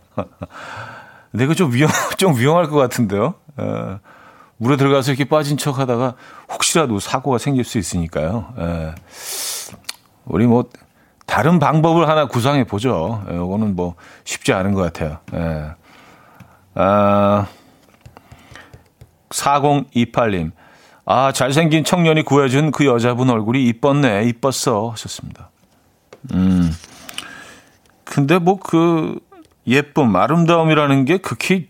근데 1.32 1.44
이거 1.44 1.54
좀 1.54 1.72
위험, 1.72 1.90
좀 2.18 2.36
위험할 2.38 2.68
것 2.68 2.76
같은데요? 2.76 3.34
에, 3.58 3.62
어, 3.62 4.00
물에 4.58 4.76
들어가서 4.76 5.10
이렇게 5.10 5.24
빠진 5.24 5.56
척 5.56 5.78
하다가 5.80 6.14
혹시라도 6.52 7.00
사고가 7.00 7.38
생길 7.38 7.64
수 7.64 7.78
있으니까요. 7.78 8.54
에, 8.58 8.94
우리 10.26 10.46
뭐 10.46 10.66
다른 11.26 11.58
방법을 11.58 12.08
하나 12.08 12.26
구상해 12.26 12.64
보죠. 12.64 13.24
이거는 13.28 13.74
뭐 13.74 13.94
쉽지 14.24 14.52
않은 14.52 14.74
것 14.74 14.82
같아요. 14.82 15.18
에. 15.34 15.70
아, 16.74 17.46
4028님. 19.30 20.52
아, 21.04 21.32
잘생긴 21.32 21.82
청년이 21.82 22.22
구해준 22.22 22.70
그 22.70 22.86
여자분 22.86 23.30
얼굴이 23.30 23.64
이뻤네, 23.64 24.24
이뻤어. 24.26 24.90
하셨습니다. 24.90 25.50
음. 26.34 26.70
근데 28.04 28.38
뭐 28.38 28.58
그 28.58 29.18
예쁨, 29.66 30.14
아름다움이라는 30.16 31.04
게 31.04 31.18
극히 31.18 31.68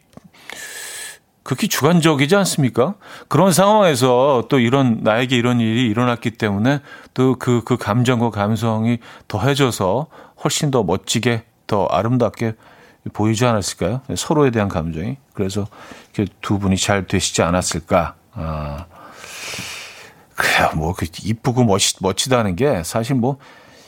극히 1.43 1.67
주관적이지 1.67 2.37
않습니까? 2.37 2.95
그런 3.29 3.53
상황에서 3.53 4.47
또 4.49 4.61
이런 4.61 5.01
나에게 5.03 5.37
이런 5.37 5.59
일이 5.59 5.89
일어났기 5.89 6.33
때문에 6.33 6.81
또 7.15 7.35
그그 7.35 7.65
그 7.65 7.77
감정과 7.77 8.31
감성이 8.31 8.99
더해져서 9.27 10.07
훨씬 10.45 10.71
더 10.71 10.85
멋지게 10.85 11.45
더 11.67 11.87
아름답게 11.87 12.55
보이지 13.13 13.45
않았을까요? 13.45 14.03
서로에 14.15 14.51
대한 14.51 14.69
감정이 14.69 15.17
그래서 15.35 15.67
이렇게 16.15 16.33
두 16.41 16.61
분이 16.61 16.77
잘 16.77 17.07
되시지 17.09 17.43
않았을까? 17.43 18.15
아 18.35 18.87
그래요. 20.37 20.71
뭐 20.77 20.95
그 20.95 21.07
이쁘고 21.25 21.65
멋있 21.65 21.97
멋지다는 22.01 22.55
게 22.55 22.83
사실 22.85 23.17
뭐 23.17 23.39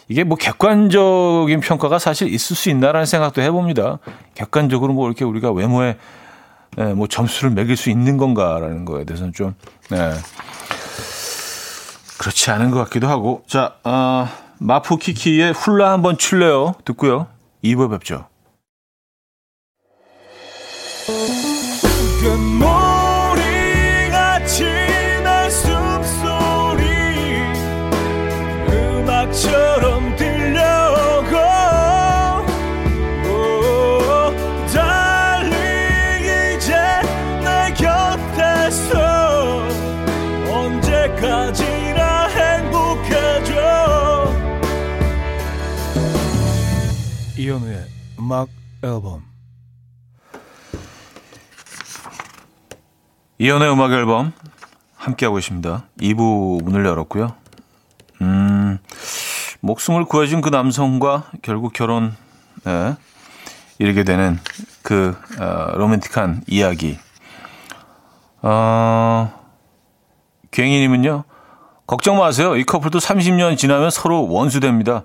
이게 0.09 0.25
뭐 0.25 0.37
객관적인 0.37 1.61
평가가 1.61 1.99
사실 1.99 2.33
있을 2.33 2.57
수 2.57 2.71
있나라는 2.71 3.07
생각도 3.07 3.43
해봅니다. 3.43 3.99
객관적으로 4.35 4.93
뭐 4.93 5.07
이렇게 5.07 5.25
우리가 5.25 5.53
외모에 5.53 5.97
네, 6.77 6.93
뭐 6.93 7.07
점수를 7.07 7.51
매길 7.51 7.77
수 7.77 7.89
있는 7.89 8.17
건가라는 8.17 8.85
거에 8.85 9.05
대해서는 9.05 9.33
좀 9.33 9.55
네, 9.91 10.13
그렇지 12.19 12.51
않은 12.51 12.71
것 12.71 12.79
같기도 12.85 13.07
하고 13.09 13.43
자 13.47 13.75
어, 13.85 14.29
마프 14.59 14.97
키키의 14.97 15.53
훌라 15.53 15.93
한번 15.93 16.19
칠래요 16.19 16.75
듣고요 16.85 17.29
2부 17.63 17.91
뵙죠. 17.91 18.27
음악 48.25 48.49
앨범 48.83 49.23
이현우의 53.37 53.71
음악 53.71 53.93
앨범 53.93 54.33
함께하고 54.97 55.39
있습니다. 55.39 55.85
2부 56.01 56.65
문을 56.65 56.87
열었고요. 56.87 57.35
음, 58.23 58.79
목숨을 59.61 60.07
구해준 60.07 60.41
그 60.41 60.49
남성과 60.49 61.33
결국 61.43 61.75
결혼 61.75 62.17
에 62.67 62.95
이르게 63.79 64.05
되는 64.05 64.39
그 64.81 65.15
어, 65.39 65.77
로맨틱한 65.77 66.45
이야기. 66.47 66.99
어, 68.41 69.39
괭이님은요. 70.51 71.25
걱정 71.87 72.17
마세요. 72.17 72.57
이 72.57 72.65
커플도 72.65 73.01
30년 73.01 73.59
지나면 73.59 73.91
서로 73.91 74.27
원수됩니다. 74.27 75.05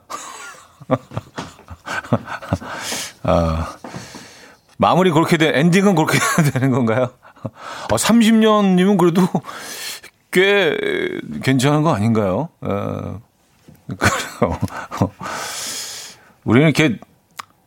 아, 3.24 3.76
마무리 4.78 5.12
그렇게 5.12 5.38
된, 5.38 5.56
엔딩은 5.56 5.96
그렇게 5.96 6.20
되는 6.52 6.72
건가요? 6.72 7.10
어, 7.92 7.96
30년이면 7.96 8.98
그래도 8.98 9.22
꽤 10.32 10.76
괜찮은 11.44 11.84
거 11.84 11.94
아닌가요? 11.94 12.50
어, 12.62 13.20
그래요. 13.98 14.60
우리는 16.44 16.70
이렇게 16.70 16.98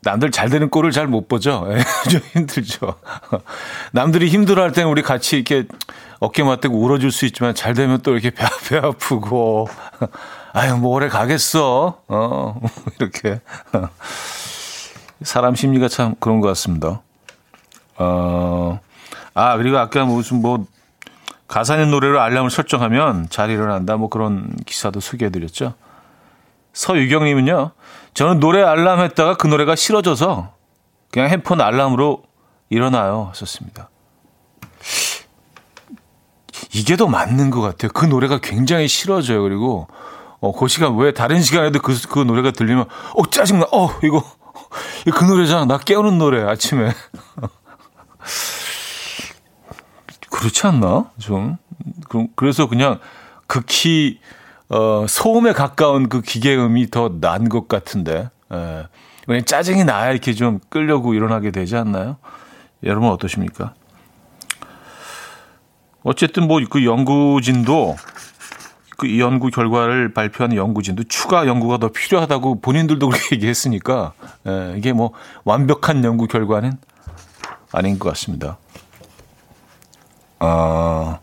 남들 0.02 0.30
잘 0.30 0.49
되는 0.49 0.68
꼴을 0.68 0.90
잘 0.90 1.06
못 1.06 1.28
보죠. 1.28 1.66
예, 1.71 1.78
좀 2.11 2.21
힘들죠. 2.32 2.94
남들이 3.92 4.28
힘들어 4.28 4.62
할 4.62 4.73
때는 4.73 4.90
우리 4.90 5.02
같이 5.02 5.37
이렇게 5.37 5.64
어깨 6.18 6.42
맞대고 6.42 6.76
울어줄 6.76 7.12
수 7.12 7.25
있지만 7.26 7.54
잘 7.54 7.75
되면 7.75 8.00
또 8.02 8.12
이렇게 8.12 8.30
배, 8.30 8.44
배 8.68 8.78
아프고 8.78 9.68
아유 10.52 10.76
뭐 10.76 10.90
오래 10.92 11.09
가겠어. 11.09 12.00
어 12.09 12.61
이렇게 12.99 13.40
사람 15.25 15.55
심리가 15.55 15.88
참 15.88 16.14
그런 16.21 16.41
것 16.41 16.49
같습니다. 16.49 17.02
어. 17.97 18.81
아, 19.35 19.57
그리고 19.57 19.79
아까 19.79 20.05
무슨 20.05 20.43
뭐 20.43 20.67
가사 21.49 21.75
있는 21.75 21.91
노래로 21.91 22.21
알람을 22.21 22.50
설정하면 22.50 23.29
잘 23.31 23.50
일어난다 23.50 23.97
뭐 23.97 24.09
그런 24.09 24.55
기사도 24.67 25.00
소개해드렸죠. 25.00 25.75
서유경님은요, 26.73 27.73
저는 28.14 28.41
노래 28.41 28.62
알람 28.62 29.00
했다가 29.00 29.37
그 29.37 29.47
노래가 29.47 29.76
싫어져서 29.76 30.55
그냥 31.11 31.29
핸폰 31.29 31.61
알람으로 31.61 32.23
일어나요. 32.71 33.29
하셨습니다. 33.31 33.91
이게 36.75 36.97
더 36.97 37.07
맞는 37.07 37.50
것 37.50 37.61
같아요. 37.61 37.91
그 37.93 38.07
노래가 38.07 38.38
굉장히 38.38 38.88
싫어져요. 38.88 39.43
그리고, 39.43 39.88
어, 40.41 40.52
그 40.52 40.69
시간 40.69 40.97
왜 40.97 41.12
다른 41.12 41.43
시간에도 41.43 41.81
그, 41.81 41.95
그 42.09 42.21
노래가 42.21 42.50
들리면, 42.50 42.87
어, 43.14 43.31
짜증나. 43.31 43.67
어, 43.73 43.91
이거, 44.02 44.25
그 45.14 45.25
노래잖아. 45.25 45.64
나 45.67 45.79
깨우는 45.79 46.19
노래, 46.19 46.43
아침에. 46.43 46.93
그렇지 50.31 50.67
않나? 50.67 51.11
좀. 51.19 51.57
그래서 52.37 52.69
그냥 52.69 52.99
극히, 53.47 54.19
어, 54.69 55.05
소음에 55.09 55.52
가까운 55.52 56.09
그 56.09 56.21
기계음이 56.23 56.91
더 56.91 57.09
난 57.21 57.49
것 57.49 57.69
같은데. 57.69 58.31
예. 58.52 58.87
그냥 59.26 59.45
짜증이 59.45 59.85
나야 59.85 60.11
이렇게 60.11 60.33
좀 60.33 60.59
끌려고 60.69 61.14
일어나게 61.14 61.50
되지 61.50 61.76
않나요? 61.76 62.17
여러분 62.83 63.11
어떠십니까? 63.11 63.75
어쨌든 66.02 66.49
뭐 66.49 66.61
그 66.69 66.85
연구진도 66.85 67.97
그 69.02 69.18
연구 69.18 69.50
결과를 69.50 70.14
발표하는 70.14 70.56
연구진도 70.56 71.02
추가 71.09 71.49
연구가 71.49 71.78
더 71.78 71.88
필요하다고 71.88 72.61
본인들도 72.61 73.09
그렇게 73.09 73.35
얘기했으니까 73.35 74.12
예, 74.47 74.75
이게 74.78 74.92
뭐 74.92 75.11
완벽한 75.42 76.04
연구 76.04 76.28
결과는 76.28 76.78
아닌 77.73 77.99
것 77.99 78.11
같습니다. 78.11 78.59
어, 80.38 81.18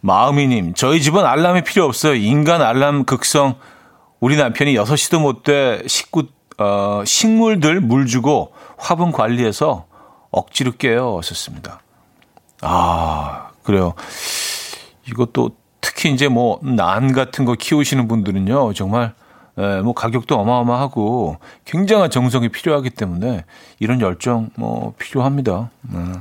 마음이님, 0.00 0.74
저희 0.74 1.00
집은 1.00 1.24
알람이 1.24 1.62
필요 1.62 1.84
없어요. 1.84 2.14
인간 2.14 2.60
알람 2.60 3.04
극성. 3.04 3.54
우리 4.18 4.36
남편이 4.36 4.74
6시도 4.74 5.20
못 5.20 5.44
돼 5.44 5.82
식구, 5.86 6.26
어, 6.58 7.02
식물들 7.04 7.80
물 7.80 8.06
주고 8.06 8.52
화분 8.78 9.12
관리해서 9.12 9.86
억지로 10.32 10.72
깨요. 10.72 11.18
하셨습니다. 11.18 11.80
아, 12.62 13.50
그래요. 13.62 13.94
이것도 15.08 15.50
특히 15.96 16.12
이제 16.12 16.28
뭐, 16.28 16.60
난 16.62 17.14
같은 17.14 17.46
거 17.46 17.54
키우시는 17.54 18.06
분들은요, 18.06 18.74
정말, 18.74 19.14
예, 19.56 19.80
뭐, 19.80 19.94
가격도 19.94 20.38
어마어마하고 20.38 21.38
굉장한 21.64 22.10
정성이 22.10 22.50
필요하기 22.50 22.90
때문에 22.90 23.46
이런 23.78 24.02
열정 24.02 24.50
뭐, 24.56 24.92
필요합니다. 24.98 25.70
예. 25.94 26.12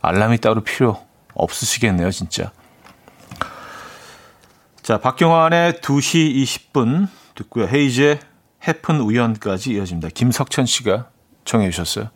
알람이 0.00 0.38
따로 0.38 0.62
필요 0.62 1.00
없으시겠네요, 1.34 2.10
진짜. 2.10 2.50
자, 4.82 4.98
박경환의 4.98 5.74
2시 5.74 6.42
20분 6.42 7.06
듣고요. 7.36 7.68
헤이즈의 7.68 8.18
해픈 8.66 8.98
우연까지 8.98 9.74
이어집니다. 9.74 10.08
김석천 10.12 10.66
씨가 10.66 11.08
청해 11.44 11.70
주셨어요. 11.70 12.08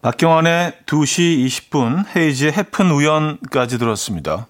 박경환의 0.00 0.78
2시 0.86 1.44
20분 1.44 2.16
헤이즈의 2.16 2.52
해픈 2.52 2.90
우연까지 2.90 3.76
들었습니다. 3.76 4.46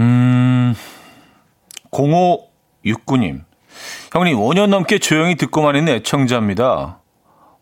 음, 0.00 0.74
0569님. 1.90 3.44
형님, 4.12 4.36
5년 4.38 4.68
넘게 4.68 4.98
조용히 4.98 5.34
듣고만 5.36 5.76
있는 5.76 5.94
애청자입니다. 5.94 7.00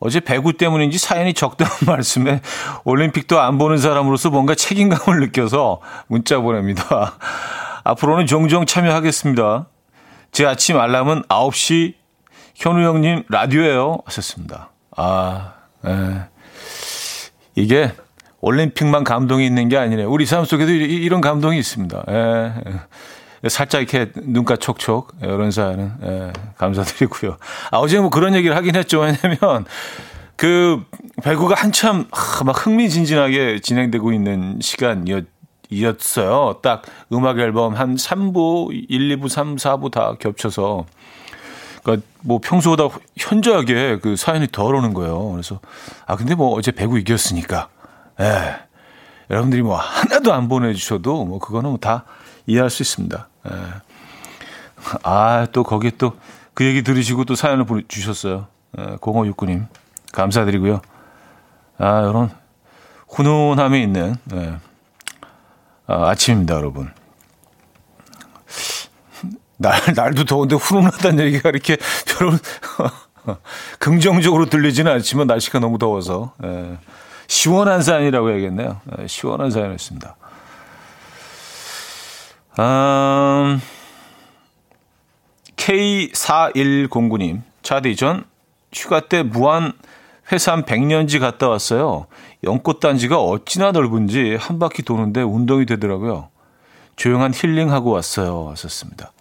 어제 0.00 0.20
배구 0.20 0.54
때문인지 0.54 0.98
사연이 0.98 1.32
적다는 1.32 1.72
말씀에 1.86 2.40
올림픽도 2.84 3.40
안 3.40 3.58
보는 3.58 3.78
사람으로서 3.78 4.30
뭔가 4.30 4.54
책임감을 4.54 5.20
느껴서 5.20 5.80
문자 6.08 6.40
보냅니다. 6.40 7.18
앞으로는 7.84 8.26
종종 8.26 8.66
참여하겠습니다. 8.66 9.66
제 10.32 10.46
아침 10.46 10.78
알람은 10.78 11.22
9시 11.22 11.94
현우 12.54 12.84
형님 12.84 13.24
라디오예요 13.28 13.98
하셨습니다. 14.04 14.70
아, 14.96 15.54
예. 15.86 16.22
이게 17.54 17.92
올림픽만 18.44 19.04
감동이 19.04 19.46
있는 19.46 19.68
게 19.68 19.76
아니네요. 19.78 20.10
우리 20.10 20.26
삶 20.26 20.44
속에도 20.44 20.70
이 20.70 21.08
런 21.08 21.20
감동이 21.20 21.58
있습니다. 21.58 22.04
예. 22.08 22.52
살짝 23.48 23.82
이렇게 23.82 24.10
눈가 24.22 24.56
촉촉 24.56 25.12
이런 25.22 25.50
사연은 25.50 25.92
예, 26.02 26.32
감사드리고요. 26.56 27.36
아, 27.70 27.76
어제 27.78 27.98
뭐 28.00 28.08
그런 28.10 28.34
얘기를 28.34 28.56
하긴 28.56 28.74
했죠. 28.76 29.00
왜냐면 29.00 29.64
그 30.36 30.82
배구가 31.22 31.54
한참 31.54 32.06
아, 32.10 32.44
막 32.44 32.66
흥미진진하게 32.66 33.60
진행되고 33.60 34.12
있는 34.12 34.58
시간이었. 34.60 35.24
이었어요. 35.70 36.58
딱 36.62 36.82
음악 37.12 37.38
앨범 37.38 37.74
한 37.74 37.96
3부, 37.96 38.68
1, 38.88 39.16
2부, 39.16 39.28
3, 39.28 39.56
4부 39.56 39.90
다 39.90 40.14
겹쳐서 40.20 40.84
그러니까 41.82 42.06
뭐 42.20 42.38
평소보다 42.40 42.94
현저하게 43.16 43.98
그 44.00 44.14
사연이 44.14 44.46
덜 44.52 44.74
오는 44.74 44.92
거예요. 44.94 45.32
그래서 45.32 45.60
아 46.06 46.16
근데 46.16 46.34
뭐 46.34 46.54
어제 46.54 46.70
배구 46.70 46.98
이겼으니까 46.98 47.68
예. 48.20 48.56
여러분들이 49.30 49.62
뭐 49.62 49.76
하나도 49.76 50.32
안 50.32 50.48
보내주셔도 50.48 51.24
뭐 51.24 51.38
그거는 51.38 51.70
뭐 51.70 51.78
다 51.78 52.04
이해할 52.46 52.70
수 52.70 52.82
있습니다. 52.82 53.28
예. 53.50 53.52
아, 55.02 55.46
또 55.52 55.64
거기에 55.64 55.92
또 55.98 56.14
그 56.54 56.64
얘기 56.64 56.82
들으시고 56.82 57.24
또 57.24 57.34
사연을 57.34 57.64
보내주셨어요. 57.66 58.46
예, 58.78 58.82
0569님. 58.96 59.66
감사드리고요. 60.12 60.80
아, 61.78 62.00
이런 62.08 62.30
훈훈함이 63.08 63.82
있는, 63.82 64.14
예. 64.32 64.54
아, 65.88 66.10
아침입니다, 66.10 66.54
여러분. 66.54 66.92
날, 69.56 69.80
날도 69.94 70.24
더운데 70.24 70.54
훈훈하다는 70.54 71.24
얘기가 71.24 71.48
이렇게 71.48 71.76
별로 72.06 72.32
긍정적으로 73.80 74.46
들리지는 74.46 74.90
않지만 74.92 75.26
날씨가 75.26 75.58
너무 75.58 75.78
더워서, 75.78 76.34
예. 76.44 76.78
시원한 77.26 77.82
사연이라고 77.82 78.30
해야겠네요. 78.30 78.80
예, 78.98 79.06
시원한 79.06 79.50
사연이었습니다. 79.50 80.16
음, 82.58 83.60
K4109님, 85.56 87.42
차디, 87.62 87.96
전 87.96 88.24
휴가 88.72 89.00
때 89.00 89.22
무한 89.22 89.72
회산 90.32 90.64
100년지 90.64 91.18
갔다 91.20 91.48
왔어요. 91.48 92.06
연꽃단지가 92.44 93.20
어찌나 93.20 93.72
넓은지 93.72 94.36
한 94.38 94.58
바퀴 94.58 94.82
도는데 94.82 95.22
운동이 95.22 95.66
되더라고요. 95.66 96.28
조용한 96.96 97.32
힐링하고 97.34 97.90
왔어요. 97.90 98.44
왔었습니다. 98.44 99.12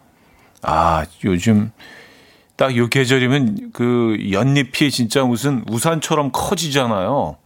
아, 0.62 1.06
요즘 1.26 1.72
딱 2.56 2.76
요 2.78 2.88
계절이면 2.88 3.72
그 3.74 4.18
연잎이 4.32 4.92
진짜 4.92 5.24
무슨 5.24 5.64
우산처럼 5.70 6.32
커지잖아요. 6.32 7.38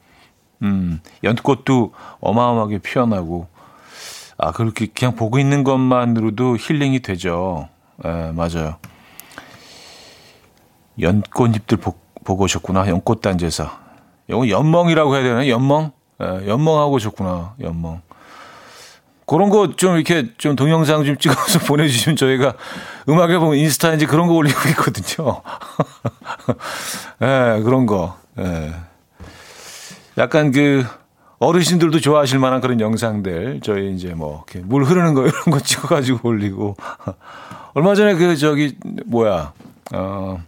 음, 0.64 1.02
연꽃도 1.24 1.94
어마어마하게 2.20 2.80
피어나고 2.80 3.48
아, 4.38 4.52
그렇게 4.52 4.88
그냥 4.88 5.16
보고 5.16 5.40
있는 5.40 5.64
것만으로도 5.64 6.58
힐링이 6.58 7.00
되죠. 7.02 7.70
예, 8.06 8.32
맞아요. 8.34 8.78
연꽃잎들 11.00 11.78
보, 11.78 11.96
보고 12.24 12.44
오셨구나. 12.44 12.88
연꽃단지에서. 12.88 13.70
이거 14.30 14.48
연멍이라고 14.50 15.16
해야 15.16 15.24
되나? 15.24 15.48
연멍? 15.48 15.92
예, 16.22 16.48
연멍하고 16.48 16.94
오셨구나. 16.94 17.56
연멍. 17.62 18.02
그런 19.26 19.50
거 19.50 19.68
좀 19.76 19.96
이렇게 19.96 20.32
좀 20.38 20.56
동영상 20.56 21.04
좀 21.04 21.18
찍어서 21.18 21.60
보내주시면 21.68 22.16
저희가 22.16 22.54
음악에 23.10 23.38
보면 23.40 23.58
인스타인지 23.58 24.06
그런 24.06 24.28
거 24.28 24.34
올리고 24.34 24.58
있거든요. 24.70 25.42
예, 27.22 27.62
그런 27.64 27.86
거. 27.86 28.18
예. 28.40 28.74
약간 30.18 30.52
그, 30.52 30.84
어르신들도 31.40 32.00
좋아하실 32.00 32.40
만한 32.40 32.62
그런 32.62 32.80
영상들 32.80 33.60
저희 33.62 33.94
이제 33.94 34.14
뭐 34.14 34.44
이렇게 34.48 34.66
물 34.66 34.84
흐르는 34.84 35.14
거 35.14 35.22
이런 35.28 35.44
거 35.46 35.60
찍어가지고 35.60 36.28
올리고 36.30 36.76
얼마 37.76 37.94
전에 37.94 38.16
그 38.16 38.36
저기 38.36 38.76
뭐야 39.06 39.54
어 39.94 40.42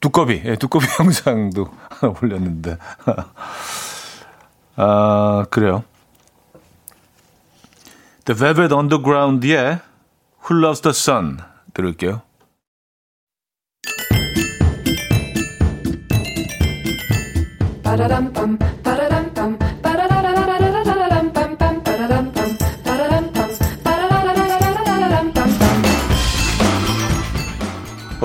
두꺼비 0.00 0.42
예, 0.44 0.56
두꺼비 0.56 0.86
영상도 0.98 1.70
올렸는데 2.20 2.78
아 4.76 5.46
그래요. 5.50 5.84
The 8.24 8.36
Velvet 8.36 8.74
Underground의 8.74 9.78
Who 10.50 10.60
Loves 10.60 10.82
the 10.82 10.90
Sun 10.90 11.38
들을게요. 11.72 12.22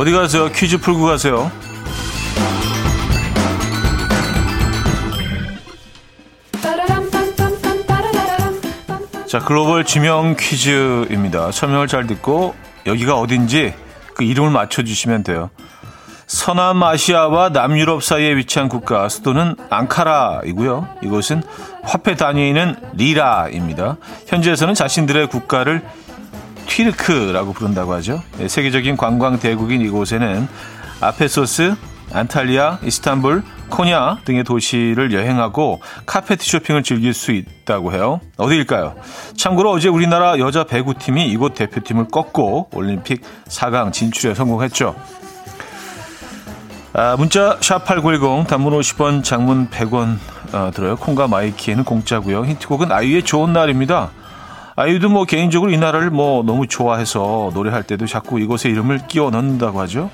어디 0.04 0.12
가세요? 0.12 0.52
퀴즈 0.52 0.80
풀고 0.80 1.06
가세요. 1.06 1.50
자, 9.26 9.40
글로벌 9.40 9.86
지명 9.86 10.36
퀴즈입니다. 10.36 11.54
설명을 11.54 11.88
잘 11.88 12.06
듣고 12.06 12.54
여기가 12.86 13.18
어딘지 13.18 13.74
그 14.14 14.26
이름을 14.26 14.52
맞춰주시면 14.52 15.24
돼요. 15.24 15.50
서남아시아와 16.28 17.50
남유럽 17.50 18.04
사이에 18.04 18.36
위치한 18.36 18.68
국가 18.68 19.08
수도는 19.08 19.56
앙카라이고요. 19.70 20.98
이곳은 21.02 21.44
화폐 21.82 22.18
단위는 22.18 22.76
리라입니다. 22.96 23.96
현지에서는 24.28 24.74
자신들의 24.74 25.28
국가를 25.28 25.82
튀르크라고 26.68 27.54
부른다고 27.54 27.94
하죠. 27.94 28.22
네, 28.38 28.48
세계적인 28.48 28.98
관광 28.98 29.40
대국인 29.40 29.82
이곳에는 29.82 30.48
아페소스, 31.02 31.76
안탈리아, 32.12 32.80
이스탄불, 32.84 33.44
코냐 33.70 34.20
등의 34.26 34.44
도시를 34.44 35.14
여행하고 35.14 35.82
카페트 36.06 36.46
쇼핑을 36.46 36.84
즐길 36.84 37.14
수 37.14 37.32
있다고 37.32 37.92
해요. 37.94 38.22
어디일까요? 38.38 38.96
참고로 39.36 39.72
어제 39.72 39.90
우리나라 39.90 40.38
여자 40.38 40.64
배구팀이 40.64 41.28
이곳 41.28 41.56
대표팀을 41.56 42.10
꺾고 42.10 42.70
올림픽 42.74 43.24
4강 43.48 43.92
진출에 43.92 44.36
성공했죠. 44.36 44.96
아, 46.94 47.16
문자 47.18 47.58
샵8910 47.58 48.48
단문 48.48 48.80
50원 48.80 49.24
장문 49.24 49.70
100원 49.72 50.18
어, 50.54 50.70
들어요. 50.72 50.96
콩과 50.96 51.28
마이키에는 51.28 51.84
공짜고요. 51.84 52.46
힌트곡은 52.46 52.92
아이유의 52.92 53.24
좋은 53.24 53.52
날입니다. 53.54 54.12
아이유도 54.76 55.10
뭐 55.10 55.26
개인적으로 55.26 55.72
이 55.72 55.78
나라를 55.78 56.10
뭐 56.10 56.44
너무 56.44 56.68
좋아해서 56.68 57.52
노래할 57.54 57.84
때도 57.84 58.08
자꾸 58.08 58.40
이곳에 58.40 58.70
이름을 58.70 59.08
끼워 59.08 59.30
넣는다고 59.30 59.80
하죠. 59.82 60.10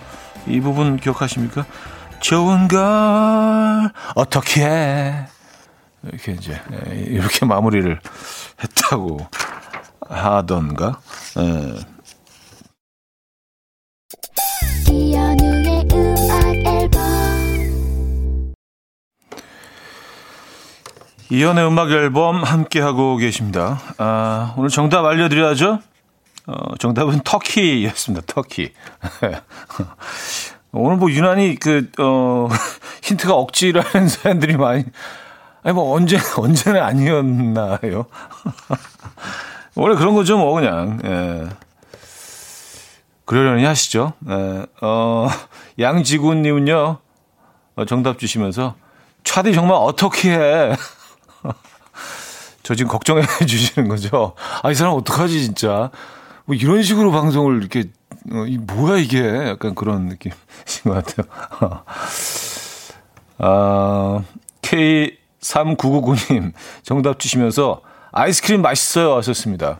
이 0.48 0.60
부분 0.60 0.98
기억하십니까? 0.98 1.66
좋은 2.20 2.68
걸 2.68 3.92
어떻게 4.16 4.66
해? 4.66 5.26
이렇게 6.04 6.34
이제 6.34 6.60
예, 6.74 6.96
이렇게 6.96 7.46
마무리를 7.46 8.00
했다고 8.62 9.20
하던가. 10.10 11.00
예. 11.38 11.99
이연의 21.32 21.68
음악 21.68 21.92
앨범 21.92 22.44
함께 22.44 22.80
하고 22.80 23.16
계십니다. 23.18 23.80
아, 24.00 24.56
오늘 24.58 24.70
정답 24.70 25.06
알려드려야죠. 25.06 25.80
어, 26.48 26.76
정답은 26.80 27.20
터키였습니다. 27.24 28.26
터키. 28.26 28.74
오늘 30.74 30.98
뭐 30.98 31.12
유난히 31.12 31.56
그, 31.56 31.88
어, 32.00 32.50
힌트가 33.04 33.36
억지라는 33.36 34.08
사람들이 34.10 34.58
많이, 34.58 34.86
아니 35.62 35.76
뭐 35.76 35.94
언제, 35.94 36.18
언제는 36.36 36.82
아니었나요? 36.82 38.06
원래 39.76 39.96
그런 39.96 40.16
거죠, 40.16 40.36
뭐, 40.40 40.54
그냥, 40.56 41.00
예. 41.06 41.48
그러려니 43.26 43.66
하시죠. 43.66 44.14
예. 44.28 44.66
어, 44.82 45.30
양지구님은요, 45.78 46.98
어, 47.76 47.86
정답 47.86 48.18
주시면서, 48.18 48.74
차디 49.24 49.54
정말 49.54 49.78
어떻게 49.80 50.32
해? 50.32 50.76
저 52.64 52.76
지금 52.76 52.92
걱정해 52.92 53.24
주시는 53.46 53.88
거죠. 53.90 54.34
아, 54.64 54.72
이 54.72 54.76
사람 54.76 54.94
어떡하지, 54.94 55.44
진짜. 55.44 55.92
뭐 56.46 56.56
이런 56.56 56.82
식으로 56.84 57.12
방송을 57.12 57.60
이렇게 57.60 57.86
어, 58.32 58.46
이 58.48 58.58
뭐야 58.58 58.98
이게 58.98 59.22
약간 59.48 59.76
그런 59.76 60.08
느낌인 60.08 60.36
것 60.84 61.06
같아요. 61.06 61.84
아, 63.38 64.24
K3999님 64.62 66.54
정답 66.84 67.20
주시면서 67.20 67.82
아이스크림 68.12 68.62
맛있어요 68.62 69.16
하셨습니다. 69.18 69.80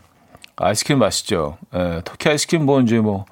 아이스크림 0.56 0.98
맛있죠. 0.98 1.58
예, 1.74 2.02
터키 2.04 2.28
아이스크림 2.28 2.64
뭐 2.66 2.80
이제 2.80 2.98
뭐 3.00 3.24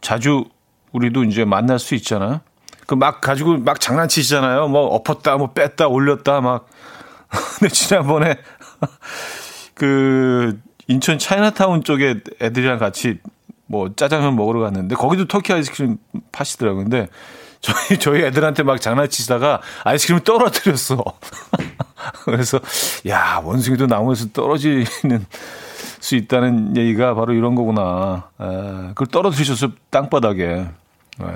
자주 0.00 0.44
우리도 0.92 1.24
이제 1.24 1.44
만날 1.44 1.78
수 1.78 1.94
있잖아요. 1.94 2.40
그 2.86 2.94
막 2.94 3.20
가지고 3.20 3.58
막 3.58 3.80
장난치시잖아요. 3.80 4.68
뭐 4.68 4.86
엎었다, 4.88 5.36
뭐 5.36 5.52
뺐다, 5.52 5.88
올렸다 5.88 6.40
막. 6.40 6.66
근데 7.58 7.68
지난번에 7.72 8.36
그 9.74 10.58
인천 10.86 11.18
차이나타운 11.18 11.82
쪽에 11.84 12.20
애들이랑 12.40 12.78
같이 12.78 13.18
뭐 13.66 13.94
짜장면 13.94 14.36
먹으러 14.36 14.60
갔는데 14.60 14.94
거기도 14.94 15.26
터키 15.26 15.52
아이스크림 15.52 15.96
파시더라고요. 16.30 16.84
근데 16.84 17.08
저희 17.60 17.98
저희 17.98 18.22
애들한테 18.22 18.64
막 18.64 18.80
장난치다가 18.80 19.60
아이스크림을 19.84 20.24
떨어뜨렸어. 20.24 21.02
그래서 22.24 22.60
야 23.08 23.40
원숭이도 23.42 23.86
나무에서 23.86 24.28
떨어지는 24.32 25.24
수 26.00 26.16
있다는 26.16 26.76
얘기가 26.76 27.14
바로 27.14 27.32
이런 27.32 27.54
거구나. 27.54 28.28
에, 28.40 28.88
그걸 28.88 29.06
떨어뜨리셨어 29.06 29.70
땅바닥에. 29.90 30.44
에. 30.44 31.26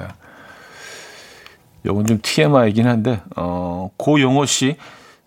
요건 1.87 2.05
좀 2.05 2.19
TMI이긴 2.21 2.89
한데 2.89 3.21
어 3.37 3.91
고용호 3.97 4.45
씨 4.47 4.77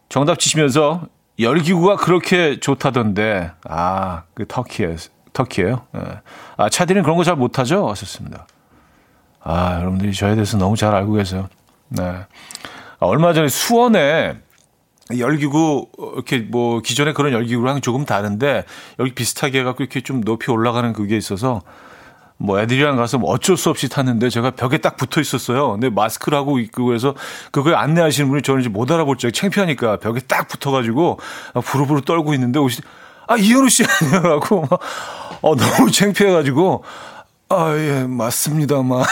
정답 0.09 0.39
치시면서 0.39 1.03
열기구가 1.39 1.95
그렇게 1.97 2.59
좋다던데 2.59 3.51
아 3.67 4.23
그 4.33 4.45
터키에 4.47 4.95
터키예요. 5.33 5.85
예. 5.95 6.01
아, 6.57 6.69
차디는 6.69 7.03
그런 7.03 7.15
거 7.17 7.23
잘 7.23 7.35
못하죠? 7.35 7.87
하셨습니다. 7.89 8.47
아, 9.41 9.75
여러분들이 9.79 10.13
저에 10.13 10.33
대해서 10.35 10.57
너무 10.57 10.75
잘 10.75 10.93
알고 10.95 11.13
계세요. 11.13 11.47
네. 11.89 12.03
아, 12.03 12.25
얼마 12.99 13.33
전에 13.33 13.47
수원에 13.47 14.37
열기구 15.17 15.87
이렇게 16.15 16.39
뭐 16.39 16.81
기존에 16.81 17.13
그런 17.13 17.31
열기구랑 17.33 17.81
조금 17.81 18.05
다른데 18.05 18.65
여기 18.99 19.13
비슷하게 19.13 19.59
해갖고 19.61 19.83
이렇게 19.83 20.01
좀 20.01 20.21
높이 20.21 20.51
올라가는 20.51 20.91
그게 20.93 21.15
있어서 21.17 21.61
뭐 22.41 22.59
애들이랑 22.59 22.95
가서 22.95 23.17
뭐 23.17 23.31
어쩔 23.31 23.57
수 23.57 23.69
없이 23.69 23.89
탔는데 23.89 24.29
제가 24.29 24.51
벽에 24.51 24.79
딱 24.79 24.97
붙어 24.97 25.21
있었어요. 25.21 25.73
근데 25.73 25.89
마스크를 25.89 26.37
하고 26.37 26.57
있고 26.57 26.93
해서 26.93 27.13
그걸 27.51 27.75
안내하시는 27.75 28.29
분이 28.29 28.41
저는 28.41 28.61
이제 28.61 28.69
못 28.69 28.89
알아볼 28.89 29.17
줄 29.17 29.31
창피하니까 29.31 29.97
벽에 29.97 30.21
딱 30.21 30.47
붙어가지고 30.47 31.19
부르부르 31.63 32.01
떨고 32.01 32.33
있는데 32.33 32.59
오시 32.59 32.81
아 33.27 33.35
이현우 33.35 33.69
씨 33.69 33.83
아니냐라고 33.83 34.67
어, 35.41 35.55
너무 35.55 35.91
창피해가지고, 35.91 36.83
아, 37.49 37.75
예, 37.77 38.05
맞습니다만, 38.05 39.03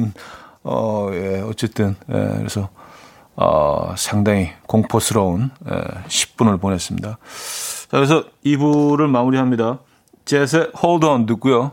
어, 0.64 1.08
예, 1.12 1.40
어쨌든, 1.42 1.96
예, 2.10 2.34
그래서, 2.38 2.68
어, 3.36 3.94
상당히 3.96 4.50
공포스러운, 4.66 5.50
예, 5.70 5.74
10분을 6.08 6.60
보냈습니다. 6.60 7.08
자, 7.08 7.88
그래서 7.90 8.24
2부를 8.44 9.06
마무리합니다. 9.08 9.78
젯의 10.24 10.70
Hold 10.82 11.06
On 11.06 11.26
듣고요. 11.26 11.72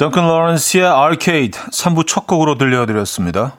던컨 0.00 0.26
로렌스의 0.26 0.86
아케이드 0.86 1.58
3부 1.58 2.06
첫 2.06 2.26
곡으로 2.26 2.56
들려드렸습니다. 2.56 3.58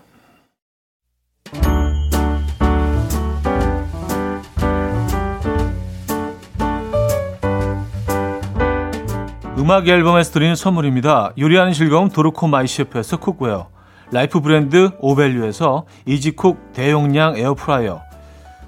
음악 9.60 9.88
앨범에서 9.88 10.32
드리는 10.32 10.56
선물입니다. 10.56 11.34
요리하는 11.38 11.74
즐거움 11.74 12.10
도르코 12.10 12.48
마이셰프에서 12.48 13.18
쿡웨어 13.18 13.68
라이프 14.12 14.42
브랜드 14.42 14.90
오벨류에서 14.98 15.86
이지쿡 16.08 16.74
대용량 16.74 17.38
에어프라이어 17.38 18.02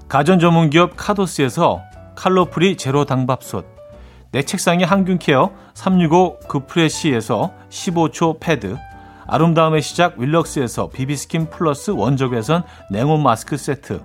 가전 0.08 0.38
전문기업 0.38 0.92
카도스에서 0.96 1.82
칼로프리 2.14 2.78
제로 2.78 3.06
당밥솥 3.06 3.73
내 4.34 4.42
책상의 4.42 4.88
항균케어 4.88 5.52
365 5.76 6.40
그프레시에서 6.48 7.54
15초 7.70 8.40
패드 8.40 8.76
아름다움의 9.28 9.84
시작 9.84 10.18
윌럭스에서 10.18 10.90
비비스킨 10.90 11.52
플러스 11.52 11.92
원적외선 11.92 12.64
냉온 12.90 13.22
마스크 13.22 13.58
세트 13.58 14.02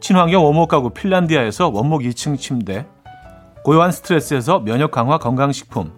친환경 0.00 0.44
원목 0.44 0.68
가구 0.68 0.90
핀란디아에서 0.90 1.70
원목 1.70 2.02
2층 2.02 2.38
침대 2.38 2.84
고요한 3.64 3.90
스트레스에서 3.90 4.60
면역 4.60 4.90
강화 4.90 5.16
건강식품 5.16 5.94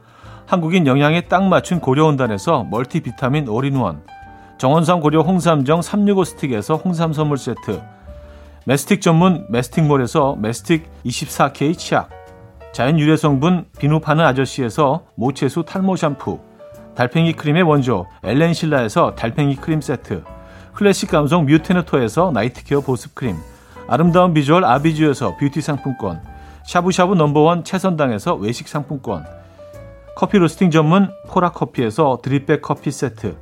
한국인 0.46 0.86
영양에 0.86 1.22
딱 1.22 1.42
맞춘 1.42 1.80
고려은단에서 1.80 2.68
멀티비타민 2.70 3.48
올인원 3.48 4.04
정원삼 4.58 5.00
고려 5.00 5.22
홍삼정 5.22 5.82
365 5.82 6.24
스틱에서 6.24 6.76
홍삼 6.76 7.12
선물 7.12 7.36
세트 7.36 7.82
메스틱 8.64 9.00
전문 9.00 9.44
메스틱몰에서 9.48 10.36
메스틱 10.36 10.88
24K 11.04 11.76
치약 11.76 12.25
자연 12.76 12.98
유래 12.98 13.16
성분 13.16 13.64
비누 13.78 14.00
파는 14.00 14.22
아저씨에서 14.22 15.06
모체수 15.14 15.64
탈모 15.64 15.96
샴푸 15.96 16.40
달팽이 16.94 17.32
크림의 17.32 17.62
원조 17.62 18.04
엘렌실라에서 18.22 19.14
달팽이 19.14 19.56
크림 19.56 19.80
세트 19.80 20.22
클래식 20.74 21.10
감성 21.10 21.46
뮤테너토에서 21.46 22.32
night 22.32 22.64
care 22.64 22.82
보습 22.82 23.14
크림 23.14 23.34
아름다운 23.88 24.34
비주얼 24.34 24.66
아비주에서 24.66 25.38
뷰티 25.38 25.62
상품권 25.62 26.20
샤브샤브 26.66 27.14
number 27.14 27.48
one 27.48 27.64
채선당에서 27.64 28.34
외식 28.34 28.68
상품권 28.68 29.24
커피 30.14 30.36
로스팅 30.36 30.70
전문 30.70 31.10
포라커피에서 31.28 32.18
drip 32.22 32.44
bag 32.44 32.60
커피 32.60 32.90
세트 32.90 33.38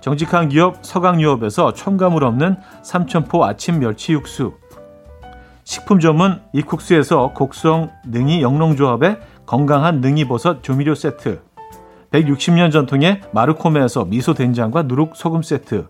정직한 0.00 0.48
기업 0.48 0.78
서강유업에서 0.84 1.74
첨가물 1.74 2.24
없는 2.24 2.56
삼천포 2.82 3.44
아침 3.44 3.78
멸치 3.78 4.14
육수 4.14 4.54
식품 5.64 5.98
전문 5.98 6.40
이쿡스에서 6.52 7.32
곡성 7.32 7.90
능이 8.06 8.42
영농조합의 8.42 9.18
건강한 9.46 10.00
능이버섯 10.00 10.62
조미료 10.62 10.94
세트 10.94 11.42
160년 12.10 12.70
전통의 12.70 13.22
마르코메에서 13.32 14.04
미소 14.04 14.34
된장과 14.34 14.82
누룩 14.82 15.16
소금 15.16 15.42
세트 15.42 15.88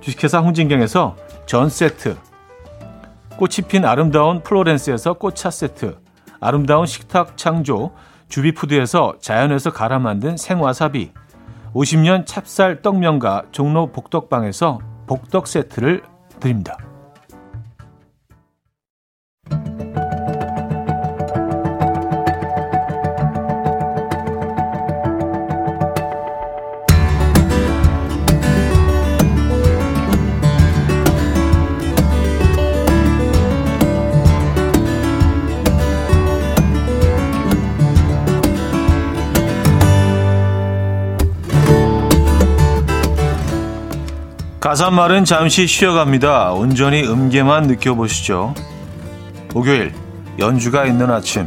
주식회사 0.00 0.40
홍진경에서 0.40 1.16
전 1.46 1.68
세트 1.68 2.16
꽃이 3.36 3.68
핀 3.68 3.84
아름다운 3.84 4.42
플로렌스에서 4.42 5.14
꽃차 5.14 5.50
세트 5.50 5.98
아름다운 6.40 6.86
식탁 6.86 7.36
창조 7.36 7.92
주비푸드에서 8.28 9.14
자연에서 9.20 9.72
갈아 9.72 9.98
만든 9.98 10.36
생와사비 10.36 11.12
50년 11.74 12.26
찹쌀 12.26 12.82
떡면과 12.82 13.44
종로 13.52 13.92
복덕방에서 13.92 14.80
복덕 15.06 15.46
세트를 15.46 16.02
드립니다. 16.40 16.76
가사말은 44.72 45.26
잠시 45.26 45.66
쉬어갑니다. 45.66 46.52
온전히 46.52 47.06
음계만 47.06 47.64
느껴보시죠. 47.64 48.54
목요일 49.52 49.92
연주가 50.38 50.86
있는 50.86 51.10
아침 51.10 51.46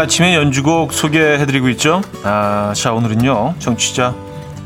아침에 0.00 0.34
연주곡 0.34 0.94
소개해드리고 0.94 1.68
있죠. 1.70 2.00
아, 2.24 2.72
자, 2.74 2.94
오늘은요, 2.94 3.56
청취자 3.58 4.14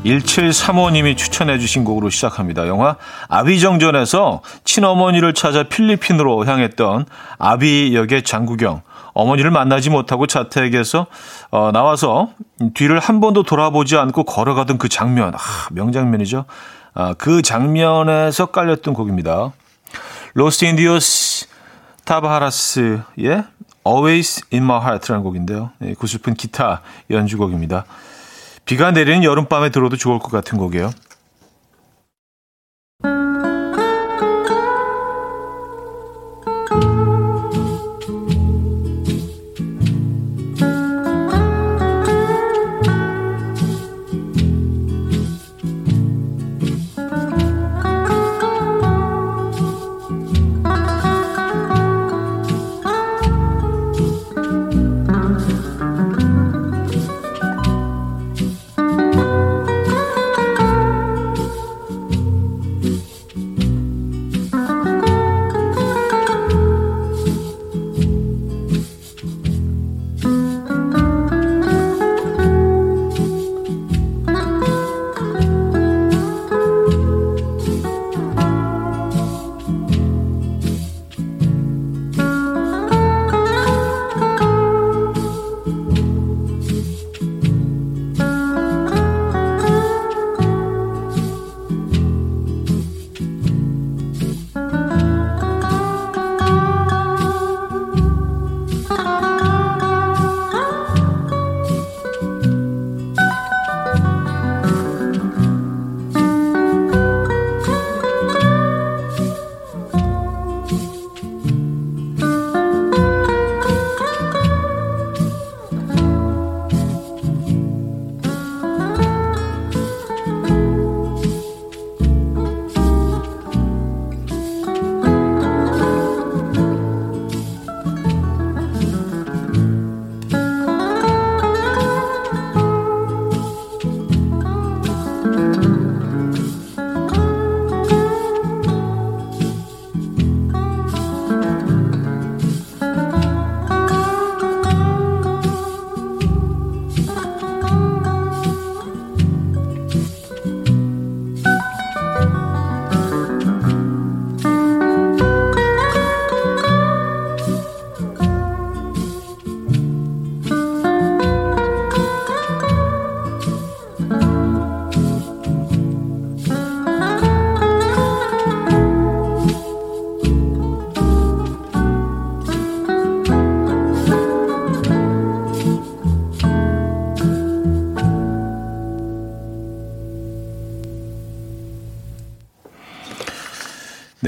1735님이 0.05 1.17
추천해주신 1.17 1.83
곡으로 1.83 2.09
시작합니다. 2.09 2.67
영화 2.67 2.95
아비정전에서 3.27 4.41
친어머니를 4.63 5.33
찾아 5.33 5.63
필리핀으로 5.63 6.45
향했던 6.45 7.05
아비 7.37 7.93
역의 7.95 8.23
장국영. 8.23 8.81
어머니를 9.13 9.51
만나지 9.51 9.89
못하고 9.89 10.25
저택에서 10.25 11.07
어, 11.51 11.71
나와서 11.73 12.29
뒤를 12.73 12.99
한 12.99 13.19
번도 13.19 13.43
돌아보지 13.43 13.97
않고 13.97 14.23
걸어가던 14.23 14.77
그 14.77 14.87
장면. 14.87 15.33
아, 15.35 15.67
명장면이죠. 15.71 16.45
아, 16.93 17.13
그 17.17 17.41
장면에서 17.41 18.45
깔렸던 18.47 18.93
곡입니다. 18.93 19.51
로스 20.33 20.63
인디오스 20.63 21.47
타바하라스의 22.05 23.43
Always 23.87 24.43
in 24.51 24.63
My 24.63 24.81
Heart라는 24.81 25.23
곡인데요. 25.23 25.71
네, 25.79 25.93
구슬픈 25.93 26.33
기타 26.33 26.81
연주곡입니다. 27.09 27.85
비가 28.65 28.91
내리는 28.91 29.23
여름밤에 29.23 29.69
들어도 29.69 29.95
좋을 29.95 30.19
것 30.19 30.31
같은 30.31 30.57
곡이에요. 30.57 30.91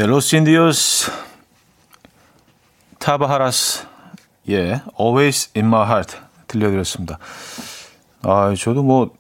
로스 0.07 0.37
인디오스 0.37 1.11
타바하라스 2.97 3.85
예, 4.49 4.81
Always 4.97 5.51
in 5.53 5.67
my 5.67 5.85
heart 5.85 6.15
들려드렸습니다. 6.47 7.19
아, 8.21 8.53
저도 8.57 8.83
뭐 8.83 9.11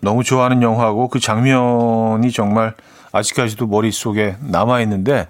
너무 0.00 0.24
좋아하는 0.24 0.60
영화고 0.60 1.06
그 1.06 1.20
장면이 1.20 2.32
정말 2.32 2.74
아직까지도 3.12 3.68
머릿속에 3.68 4.34
남아 4.40 4.80
있는데 4.80 5.28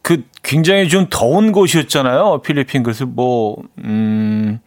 그 0.00 0.28
굉장히 0.44 0.88
좀 0.88 1.08
더운 1.10 1.50
곳이었잖아요. 1.50 2.42
필리핀 2.42 2.84
그래서 2.84 3.04
뭐 3.04 3.64
음. 3.78 4.60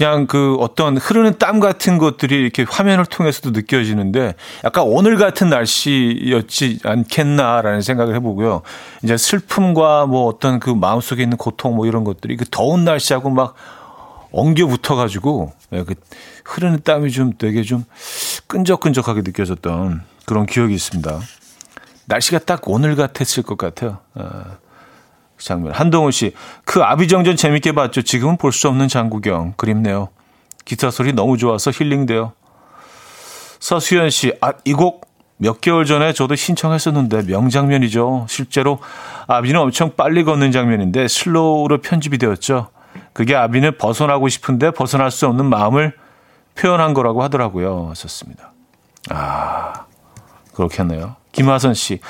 그냥 0.00 0.26
그 0.26 0.56
어떤 0.60 0.96
흐르는 0.96 1.36
땀 1.36 1.60
같은 1.60 1.98
것들이 1.98 2.34
이렇게 2.34 2.64
화면을 2.66 3.04
통해서도 3.04 3.50
느껴지는데 3.50 4.34
약간 4.64 4.84
오늘 4.84 5.18
같은 5.18 5.50
날씨였지 5.50 6.78
않겠나라는 6.84 7.82
생각을 7.82 8.14
해보고요. 8.14 8.62
이제 9.02 9.18
슬픔과 9.18 10.06
뭐 10.06 10.24
어떤 10.24 10.58
그 10.58 10.70
마음속에 10.70 11.22
있는 11.22 11.36
고통 11.36 11.76
뭐 11.76 11.84
이런 11.86 12.04
것들이 12.04 12.38
그 12.38 12.46
더운 12.50 12.86
날씨하고 12.86 13.28
막 13.28 13.54
엉겨 14.32 14.68
붙어가지고 14.68 15.52
예, 15.74 15.84
그 15.84 15.94
흐르는 16.46 16.80
땀이 16.82 17.10
좀 17.10 17.34
되게 17.36 17.62
좀 17.62 17.84
끈적끈적하게 18.46 19.20
느껴졌던 19.20 20.00
그런 20.24 20.46
기억이 20.46 20.72
있습니다. 20.72 21.20
날씨가 22.06 22.38
딱 22.38 22.62
오늘 22.68 22.96
같았을 22.96 23.42
것 23.42 23.58
같아요. 23.58 23.98
아. 24.14 24.56
그 25.40 25.44
장면. 25.44 25.72
한동훈 25.72 26.12
씨, 26.12 26.34
그 26.66 26.82
아비정전 26.82 27.36
재밌게 27.36 27.72
봤죠. 27.72 28.02
지금은 28.02 28.36
볼 28.36 28.52
수 28.52 28.68
없는 28.68 28.88
장구경. 28.88 29.54
그립네요. 29.56 30.08
기타 30.66 30.90
소리 30.90 31.14
너무 31.14 31.38
좋아서 31.38 31.70
힐링돼요. 31.70 32.32
서수연 33.58 34.10
씨, 34.10 34.32
아, 34.42 34.52
이 34.64 34.74
곡 34.74 35.08
몇 35.42 35.62
개월 35.62 35.86
전에 35.86 36.12
저도 36.12 36.34
신청했었는데 36.34 37.22
명장면이죠. 37.22 38.26
실제로 38.28 38.78
아비는 39.26 39.58
엄청 39.58 39.96
빨리 39.96 40.22
걷는 40.22 40.52
장면인데 40.52 41.08
슬로우로 41.08 41.78
편집이 41.80 42.18
되었죠. 42.18 42.68
그게 43.14 43.34
아비는 43.34 43.78
벗어나고 43.78 44.28
싶은데 44.28 44.70
벗어날 44.72 45.10
수 45.10 45.26
없는 45.26 45.46
마음을 45.46 45.94
표현한 46.56 46.92
거라고 46.92 47.22
하더라고요. 47.22 47.94
썼습니다. 47.96 48.52
아, 49.08 49.86
그렇겠네요. 50.52 51.16
김하선 51.32 51.74
씨. 51.74 52.00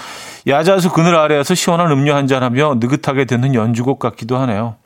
야자수 0.46 0.90
그늘 0.90 1.16
아래에서 1.16 1.54
시원한 1.54 1.90
음료 1.90 2.14
한잔 2.14 2.42
하며 2.42 2.74
느긋하게 2.78 3.26
듣는 3.26 3.54
연주곡 3.54 3.98
같기도 3.98 4.36
하네요. 4.38 4.76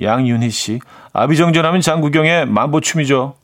양윤희 0.00 0.50
씨. 0.50 0.80
아비정전하면 1.12 1.80
장구경의 1.80 2.46
만보춤이죠. 2.46 3.34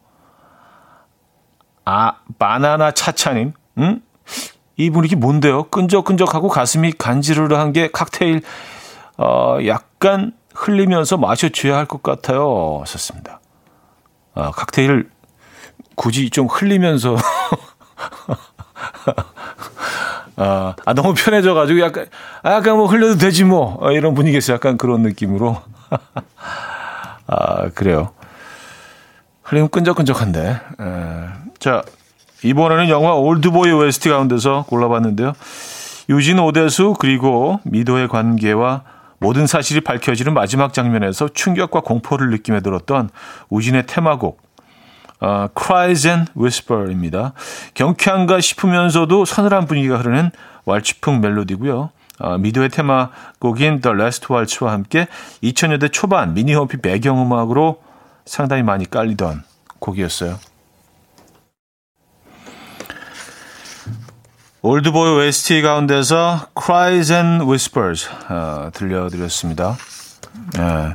아, 1.84 2.12
바나나 2.38 2.92
차차님. 2.92 3.52
응? 3.78 4.02
이 4.76 4.90
분위기 4.90 5.16
뭔데요? 5.16 5.64
끈적끈적하고 5.64 6.48
가슴이 6.48 6.92
간지르르한 6.92 7.72
게 7.72 7.88
칵테일, 7.90 8.42
어, 9.16 9.58
약간 9.66 10.32
흘리면서 10.54 11.16
마셔줘야 11.16 11.76
할 11.76 11.86
것 11.86 12.02
같아요. 12.02 12.78
하셨습니다. 12.82 13.40
아, 14.34 14.50
칵테일 14.50 15.10
굳이 15.96 16.30
좀 16.30 16.46
흘리면서 16.46 17.16
아, 20.38 20.74
아 20.84 20.94
너무 20.94 21.14
편해져가지고 21.14 21.80
약간, 21.80 22.06
아, 22.42 22.52
약간 22.52 22.76
뭐 22.76 22.86
흘려도 22.86 23.18
되지 23.18 23.44
뭐. 23.44 23.76
어, 23.80 23.90
이런 23.92 24.14
분위기에서 24.14 24.54
약간 24.54 24.78
그런 24.78 25.02
느낌으로. 25.02 25.60
아, 27.26 27.68
그래요. 27.74 28.10
흘리면 29.42 29.68
끈적끈적한데. 29.70 30.40
에, 30.40 30.60
자, 31.58 31.82
이번에는 32.44 32.88
영화 32.88 33.14
올드보이 33.14 33.72
OST 33.72 34.08
가운데서 34.10 34.64
골라봤는데요. 34.68 35.32
유진 36.08 36.38
오대수 36.38 36.94
그리고 36.98 37.60
미도의 37.64 38.08
관계와 38.08 38.84
모든 39.18 39.46
사실이 39.46 39.80
밝혀지는 39.80 40.32
마지막 40.32 40.72
장면에서 40.72 41.28
충격과 41.34 41.80
공포를 41.80 42.30
느끼며 42.30 42.60
들었던 42.60 43.10
우진의 43.50 43.86
테마곡 43.86 44.40
어, 45.20 45.48
Cries 45.58 46.06
and 46.06 46.32
Whisper입니다. 46.36 47.32
경쾌한가 47.74 48.40
싶으면서도 48.40 49.24
서늘한 49.24 49.66
분위기가 49.66 49.98
흐르는 49.98 50.30
왈츠풍 50.64 51.20
멜로디고요. 51.20 51.90
어, 52.20 52.38
미드의 52.38 52.68
테마곡인 52.68 53.80
The 53.80 53.96
Last 53.96 54.26
Waltz와 54.30 54.72
함께 54.72 55.06
2000년대 55.42 55.92
초반 55.92 56.34
미니홈피 56.34 56.78
배경음악으로 56.78 57.82
상당히 58.24 58.62
많이 58.62 58.88
깔리던 58.88 59.42
곡이었어요. 59.78 60.38
올드보이 64.60 65.10
OST 65.10 65.62
가운데서 65.62 66.48
Cries 66.60 67.12
and 67.12 67.44
Whispers 67.44 68.08
어, 68.28 68.70
들려드렸습니다. 68.74 69.76
네. 70.54 70.94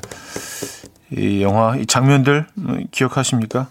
이 1.11 1.41
영화 1.41 1.75
이 1.77 1.85
장면들 1.85 2.47
기억하십니까? 2.91 3.67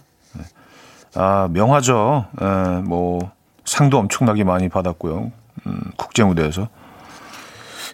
아, 1.15 1.47
명화죠. 1.51 2.25
에, 2.41 2.45
예, 2.45 2.81
뭐 2.81 3.31
상도 3.65 3.97
엄청나게 3.97 4.43
많이 4.43 4.69
받았고요. 4.69 5.31
음, 5.67 5.81
국제 5.95 6.23
무대에서. 6.23 6.67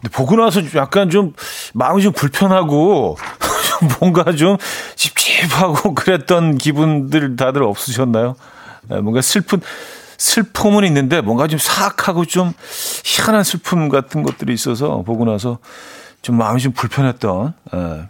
근데 0.01 0.10
보고 0.15 0.36
나서 0.38 0.62
약간 0.75 1.10
좀 1.10 1.34
마음이 1.73 2.01
좀 2.01 2.13
불편하고 2.13 3.17
뭔가 3.99 4.32
좀 4.34 4.58
찝찝하고 4.95 5.93
그랬던 5.95 6.58
기분들 6.58 7.36
다들 7.36 7.63
없으셨나요? 7.63 8.36
에, 8.91 8.95
예, 8.95 8.99
뭔가 9.01 9.21
슬픈 9.21 9.62
슬픔은 10.17 10.84
있는데 10.86 11.21
뭔가 11.21 11.47
좀 11.47 11.60
사악하고 11.60 12.25
좀 12.25 12.53
희한한 13.05 13.43
슬픔 13.43 13.88
같은 13.89 14.21
것들이 14.23 14.53
있어서 14.53 15.01
보고 15.03 15.25
나서 15.25 15.60
좀 16.21 16.38
마음이 16.38 16.62
좀 16.62 16.71
불편했던. 16.73 17.54
에. 17.73 17.77
예. 17.77 18.08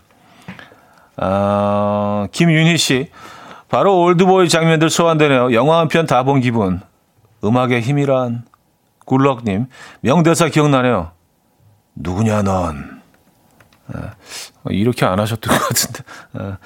아, 1.17 2.27
김윤희 2.31 2.77
씨. 2.77 3.09
바로 3.69 4.01
올드보이 4.01 4.49
장면들 4.49 4.89
소환되네요. 4.89 5.53
영화 5.53 5.79
한 5.79 5.87
편 5.87 6.05
다 6.07 6.23
본 6.23 6.39
기분. 6.41 6.81
음악의 7.43 7.81
힘이란 7.81 8.45
굴럭님 9.05 9.67
명대사 10.01 10.49
기억나네요. 10.49 11.11
누구냐 11.95 12.41
넌. 12.43 13.01
아, 13.93 14.11
이렇게 14.69 15.05
안 15.05 15.19
하셨던 15.19 15.57
것 15.57 15.67
같은데. 15.67 16.03
아, 16.33 16.57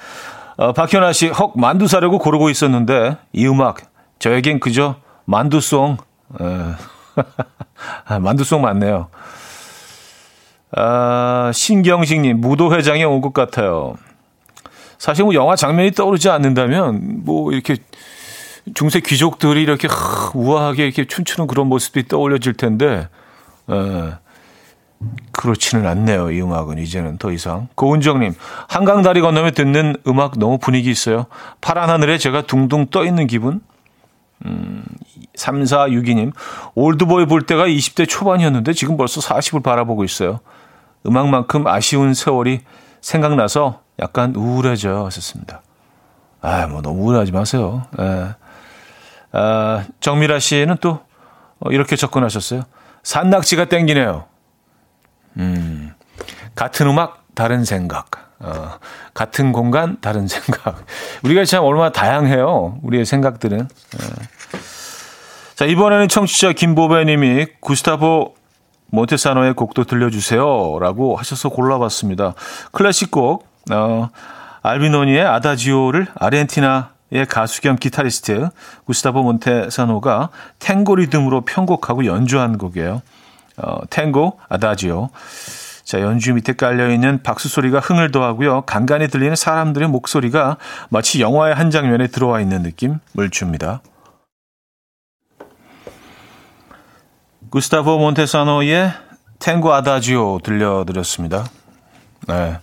어, 0.56 0.72
박현아 0.72 1.12
씨, 1.12 1.28
헉 1.28 1.52
만두 1.56 1.86
사려고 1.88 2.18
고르고 2.18 2.48
있었는데 2.50 3.16
이 3.32 3.46
음악 3.46 3.80
저에겐 4.18 4.60
그저 4.60 4.96
만두송. 5.26 5.96
아, 6.38 6.76
만두송 8.20 8.62
맞네요. 8.62 9.08
아, 10.76 11.50
신경식님 11.54 12.40
무도 12.40 12.74
회장에 12.74 13.04
온 13.04 13.20
것 13.20 13.32
같아요. 13.32 13.94
사실 14.98 15.24
뭐 15.24 15.34
영화 15.34 15.56
장면이 15.56 15.92
떠오르지 15.92 16.28
않는다면 16.30 17.24
뭐 17.24 17.52
이렇게 17.52 17.76
중세 18.74 19.00
귀족들이 19.00 19.62
이렇게 19.62 19.88
우아하게 20.34 20.84
이렇게 20.84 21.04
춤추는 21.04 21.46
그런 21.46 21.66
모습이 21.66 22.08
떠올려질 22.08 22.54
텐데 22.54 23.08
에, 23.70 24.12
그렇지는 25.32 25.86
않네요. 25.86 26.30
이 26.30 26.40
음악은 26.40 26.78
이제는 26.78 27.18
더 27.18 27.30
이상. 27.30 27.68
고은정님 27.74 28.34
한강 28.68 29.02
다리 29.02 29.20
건너며 29.20 29.50
듣는 29.50 29.96
음악 30.06 30.38
너무 30.38 30.58
분위기 30.58 30.90
있어요. 30.90 31.26
파란 31.60 31.90
하늘에 31.90 32.18
제가 32.18 32.42
둥둥 32.42 32.86
떠 32.86 33.04
있는 33.04 33.26
기분. 33.26 33.60
음, 34.46 34.84
3462님 35.36 36.32
올드보이 36.74 37.26
볼 37.26 37.42
때가 37.42 37.66
20대 37.66 38.08
초반이었는데 38.08 38.72
지금 38.72 38.96
벌써 38.96 39.20
40을 39.20 39.62
바라보고 39.62 40.04
있어요. 40.04 40.40
음악만큼 41.06 41.66
아쉬운 41.66 42.14
세월이 42.14 42.60
생각나서 43.04 43.82
약간 44.00 44.34
우울해져 44.34 45.04
하셨습니다. 45.04 45.60
아, 46.40 46.66
뭐 46.66 46.80
너무 46.80 47.02
우울하지 47.02 47.32
마세요. 47.32 47.86
예. 48.00 48.34
아, 49.32 49.84
정미라 50.00 50.38
씨는 50.38 50.76
또 50.80 51.00
어, 51.60 51.70
이렇게 51.70 51.96
접근하셨어요. 51.96 52.62
산낙지가 53.02 53.66
땡기네요. 53.66 54.24
음, 55.36 55.92
같은 56.54 56.88
음악, 56.88 57.26
다른 57.34 57.64
생각. 57.64 58.32
어, 58.38 58.78
같은 59.12 59.52
공간, 59.52 60.00
다른 60.00 60.26
생각. 60.26 60.86
우리가 61.24 61.44
참 61.44 61.62
얼마나 61.62 61.92
다양해요. 61.92 62.78
우리의 62.82 63.04
생각들은. 63.04 63.60
예. 63.60 64.58
자, 65.56 65.66
이번에는 65.66 66.08
청취자 66.08 66.52
김보배 66.52 67.04
님이 67.04 67.46
구스타보 67.60 68.34
몬테사노의 68.94 69.54
곡도 69.54 69.84
들려주세요. 69.84 70.78
라고 70.80 71.16
하셔서 71.16 71.48
골라봤습니다. 71.48 72.34
클래식 72.72 73.10
곡, 73.10 73.46
어, 73.70 74.08
알비노니의 74.62 75.24
아다지오를 75.24 76.06
아르헨티나의 76.14 77.26
가수 77.28 77.60
겸 77.60 77.76
기타리스트 77.76 78.48
구스타보 78.86 79.22
몬테사노가 79.22 80.30
탱고 80.58 80.96
리듬으로 80.96 81.42
편곡하고 81.42 82.06
연주한 82.06 82.56
곡이에요. 82.56 83.02
어, 83.58 83.78
탱고 83.90 84.38
아다지오. 84.48 85.10
자, 85.84 86.00
연주 86.00 86.32
밑에 86.32 86.54
깔려있는 86.54 87.22
박수 87.22 87.48
소리가 87.48 87.78
흥을 87.78 88.10
더하고요. 88.10 88.62
간간히 88.62 89.08
들리는 89.08 89.36
사람들의 89.36 89.88
목소리가 89.88 90.56
마치 90.88 91.20
영화의 91.20 91.54
한 91.54 91.70
장면에 91.70 92.06
들어와 92.06 92.40
있는 92.40 92.62
느낌을 92.62 93.30
줍니다. 93.30 93.82
구스타보 97.54 97.98
몬테사노의 97.98 98.90
탱고 99.38 99.72
아다지오 99.72 100.40
들려드렸습니다. 100.42 101.44
네. 102.26 102.58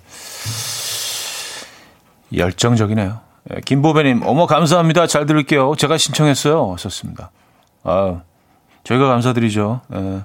열정적이네요. 2.36 3.22
네, 3.46 3.62
김보배님, 3.64 4.24
어머, 4.26 4.48
감사합니다. 4.48 5.08
잘 5.08 5.26
들을게요. 5.26 5.76
제가 5.78 5.98
신청했어요. 5.98 6.76
썼습니다. 6.78 7.32
아 7.86 8.20
저희가 8.84 9.08
감사드리죠. 9.08 9.80
네. 9.88 10.24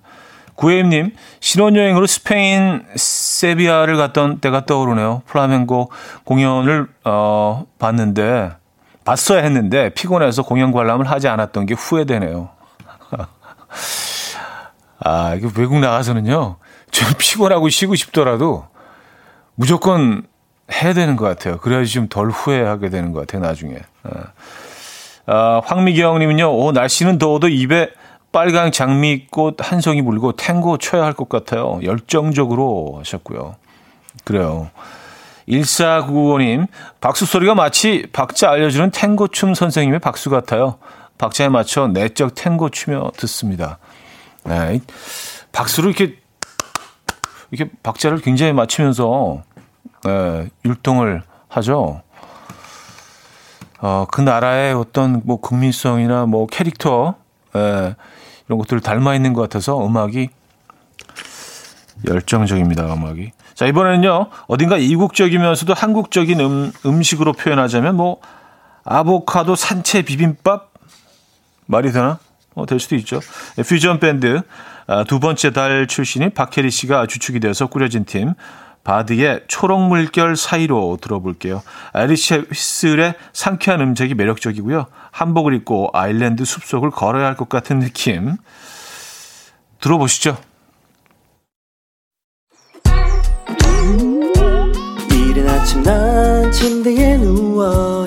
구혜임님, 0.56 1.14
신혼여행으로 1.38 2.08
스페인 2.08 2.84
세비야를 2.96 3.96
갔던 3.96 4.40
때가 4.40 4.66
떠오르네요. 4.66 5.22
플라멩고 5.26 5.92
공연을, 6.24 6.88
어, 7.04 7.66
봤는데, 7.78 8.50
봤어야 9.04 9.44
했는데, 9.44 9.90
피곤해서 9.90 10.42
공연 10.42 10.72
관람을 10.72 11.08
하지 11.08 11.28
않았던 11.28 11.66
게 11.66 11.74
후회되네요. 11.74 12.48
아, 15.06 15.34
이거 15.36 15.48
외국 15.56 15.78
나가서는요, 15.78 16.56
좀 16.90 17.08
피곤하고 17.16 17.68
쉬고 17.68 17.94
싶더라도 17.94 18.66
무조건 19.54 20.26
해야 20.72 20.92
되는 20.94 21.14
것 21.14 21.24
같아요. 21.26 21.58
그래야지 21.58 21.92
좀 21.92 22.08
덜 22.08 22.30
후회하게 22.30 22.90
되는 22.90 23.12
것 23.12 23.20
같아요, 23.20 23.40
나중에. 23.42 23.76
아, 25.26 25.60
황미경 25.64 26.18
님은요, 26.18 26.52
오, 26.58 26.72
날씨는 26.72 27.18
더워도 27.18 27.48
입에 27.48 27.90
빨강 28.32 28.72
장미꽃 28.72 29.58
한 29.60 29.80
송이 29.80 30.02
물고 30.02 30.32
탱고 30.32 30.78
쳐야 30.78 31.04
할 31.04 31.12
것 31.14 31.28
같아요. 31.28 31.78
열정적으로 31.84 32.96
하셨고요. 32.98 33.54
그래요. 34.24 34.70
1495님, 35.48 36.66
박수 37.00 37.24
소리가 37.26 37.54
마치 37.54 38.06
박자 38.12 38.50
알려주는 38.50 38.90
탱고 38.90 39.28
춤 39.28 39.54
선생님의 39.54 40.00
박수 40.00 40.30
같아요. 40.30 40.78
박자에 41.18 41.48
맞춰 41.48 41.86
내적 41.86 42.34
탱고 42.34 42.70
추며 42.70 43.12
듣습니다. 43.16 43.78
네. 44.46 44.80
박수를 45.52 45.90
이렇게, 45.90 46.18
이렇게 47.50 47.70
박자를 47.82 48.20
굉장히 48.20 48.52
맞추면서, 48.52 49.42
네, 50.04 50.48
율동을 50.64 51.22
하죠. 51.48 52.02
어, 53.78 54.06
그 54.10 54.20
나라의 54.20 54.74
어떤 54.74 55.22
뭐 55.24 55.36
국민성이나 55.40 56.26
뭐 56.26 56.46
캐릭터, 56.46 57.14
예, 57.54 57.94
이런 58.46 58.58
것들을 58.58 58.80
닮아 58.80 59.14
있는 59.14 59.32
것 59.32 59.42
같아서 59.42 59.84
음악이 59.84 60.28
열정적입니다. 62.06 62.92
음악이. 62.92 63.32
자 63.54 63.66
이번에는요 63.66 64.26
어딘가 64.48 64.76
이국적이면서도 64.76 65.72
한국적인 65.72 66.40
음, 66.40 66.72
음식으로 66.84 67.32
표현하자면 67.32 67.96
뭐 67.96 68.20
아보카도 68.84 69.56
산채 69.56 70.02
비빔밥 70.02 70.72
말이 71.64 71.90
되나? 71.90 72.18
어, 72.56 72.66
될 72.66 72.80
수도 72.80 72.96
있죠. 72.96 73.20
네, 73.54 73.62
퓨전 73.62 74.00
밴드 74.00 74.40
아, 74.88 75.04
두 75.04 75.20
번째 75.20 75.52
달 75.52 75.86
출신인 75.86 76.30
박혜리 76.32 76.70
씨가 76.70 77.06
주축이 77.06 77.38
돼서 77.38 77.66
꾸려진 77.68 78.04
팀 78.04 78.34
바드의 78.82 79.42
초록 79.48 79.80
물결 79.88 80.36
사이로 80.36 80.98
들어볼게요. 81.00 81.62
아리샤 81.92 82.36
휘슬의 82.52 83.14
상쾌한 83.32 83.80
음색이 83.80 84.14
매력적이고요. 84.14 84.86
한복을 85.10 85.54
입고 85.54 85.90
아일랜드 85.92 86.44
숲속을 86.44 86.90
걸어야 86.90 87.26
할 87.26 87.34
것 87.36 87.48
같은 87.48 87.80
느낌. 87.80 88.36
들어보시죠. 89.80 90.36
이른 95.10 95.48
아침 95.48 95.82
난 95.82 96.50
침대에 96.52 97.16
누워 97.18 98.06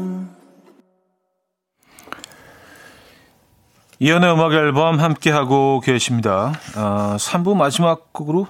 이연의 4.03 4.33
음악 4.33 4.53
앨범 4.53 4.99
함께하고 4.99 5.79
계십니다. 5.79 6.53
어, 6.75 7.17
3부 7.17 7.55
마지막 7.55 8.11
곡으로 8.11 8.47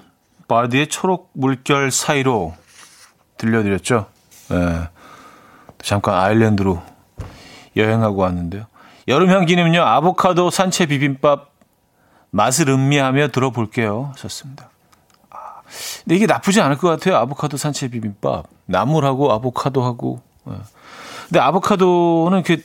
바디의 0.48 0.86
초록 0.86 1.28
물결 1.34 1.90
사이로 1.90 2.54
들려드렸죠. 3.36 4.06
네. 4.48 4.88
잠깐 5.82 6.14
아일랜드로 6.14 6.80
여행하고 7.76 8.22
왔는데요. 8.22 8.64
여름 9.08 9.28
향기는요, 9.28 9.82
아보카도 9.82 10.48
산채 10.48 10.86
비빔밥 10.86 11.50
맛을 12.30 12.70
음미하며 12.70 13.28
들어볼게요. 13.28 14.14
좋습니다. 14.16 14.70
아, 15.28 15.36
근데 16.02 16.16
이게 16.16 16.24
나쁘지 16.24 16.62
않을 16.62 16.78
것 16.78 16.88
같아요. 16.88 17.16
아보카도 17.18 17.58
산채 17.58 17.88
비빔밥. 17.88 18.46
나물하고 18.64 19.30
아보카도하고. 19.30 20.22
예. 20.48 20.52
근데 21.28 21.40
아보카도는 21.40 22.38
이렇게 22.38 22.62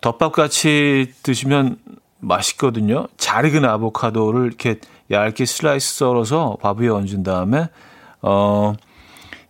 덮밥 0.00 0.32
같이 0.32 1.12
드시면 1.22 1.76
맛있거든요. 2.20 3.06
잘 3.16 3.44
익은 3.46 3.64
아보카도를 3.64 4.46
이렇게 4.46 4.78
얇게 5.10 5.44
슬라이스 5.44 5.96
썰어서 5.96 6.58
밥 6.60 6.78
위에 6.78 6.88
얹은 6.88 7.22
다음에, 7.22 7.68
어, 8.22 8.74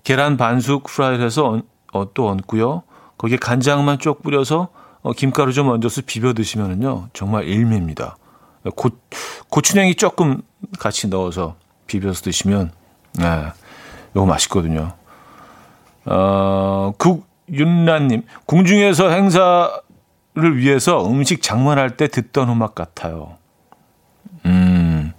계란 0.04 0.36
반숙 0.36 0.84
프라이를 0.84 1.24
해서 1.24 1.60
어, 1.92 2.12
또 2.14 2.28
얹고요. 2.28 2.82
거기에 3.18 3.36
간장만 3.36 3.98
쪽 3.98 4.22
뿌려서 4.22 4.68
어, 5.02 5.12
김가루 5.12 5.52
좀 5.52 5.68
얹어서 5.68 6.02
비벼 6.06 6.32
드시면은요 6.32 7.08
정말 7.12 7.44
일미입니다. 7.44 8.16
고, 8.76 8.90
고추냉이 9.48 9.94
조금 9.96 10.42
같이 10.78 11.08
넣어서 11.08 11.56
비벼서 11.86 12.22
드시면 12.22 12.70
네, 13.14 13.46
이거 14.14 14.26
맛있거든요. 14.26 14.92
어, 16.06 16.92
국윤란님 16.98 18.22
궁중에서 18.46 19.10
행사 19.10 19.80
를 20.34 20.58
위해서 20.58 21.04
음식 21.06 21.42
장만할 21.42 21.96
때 21.96 22.06
듣던 22.06 22.48
음악 22.50 22.76
같아요. 22.76 23.36
음, 24.46 25.12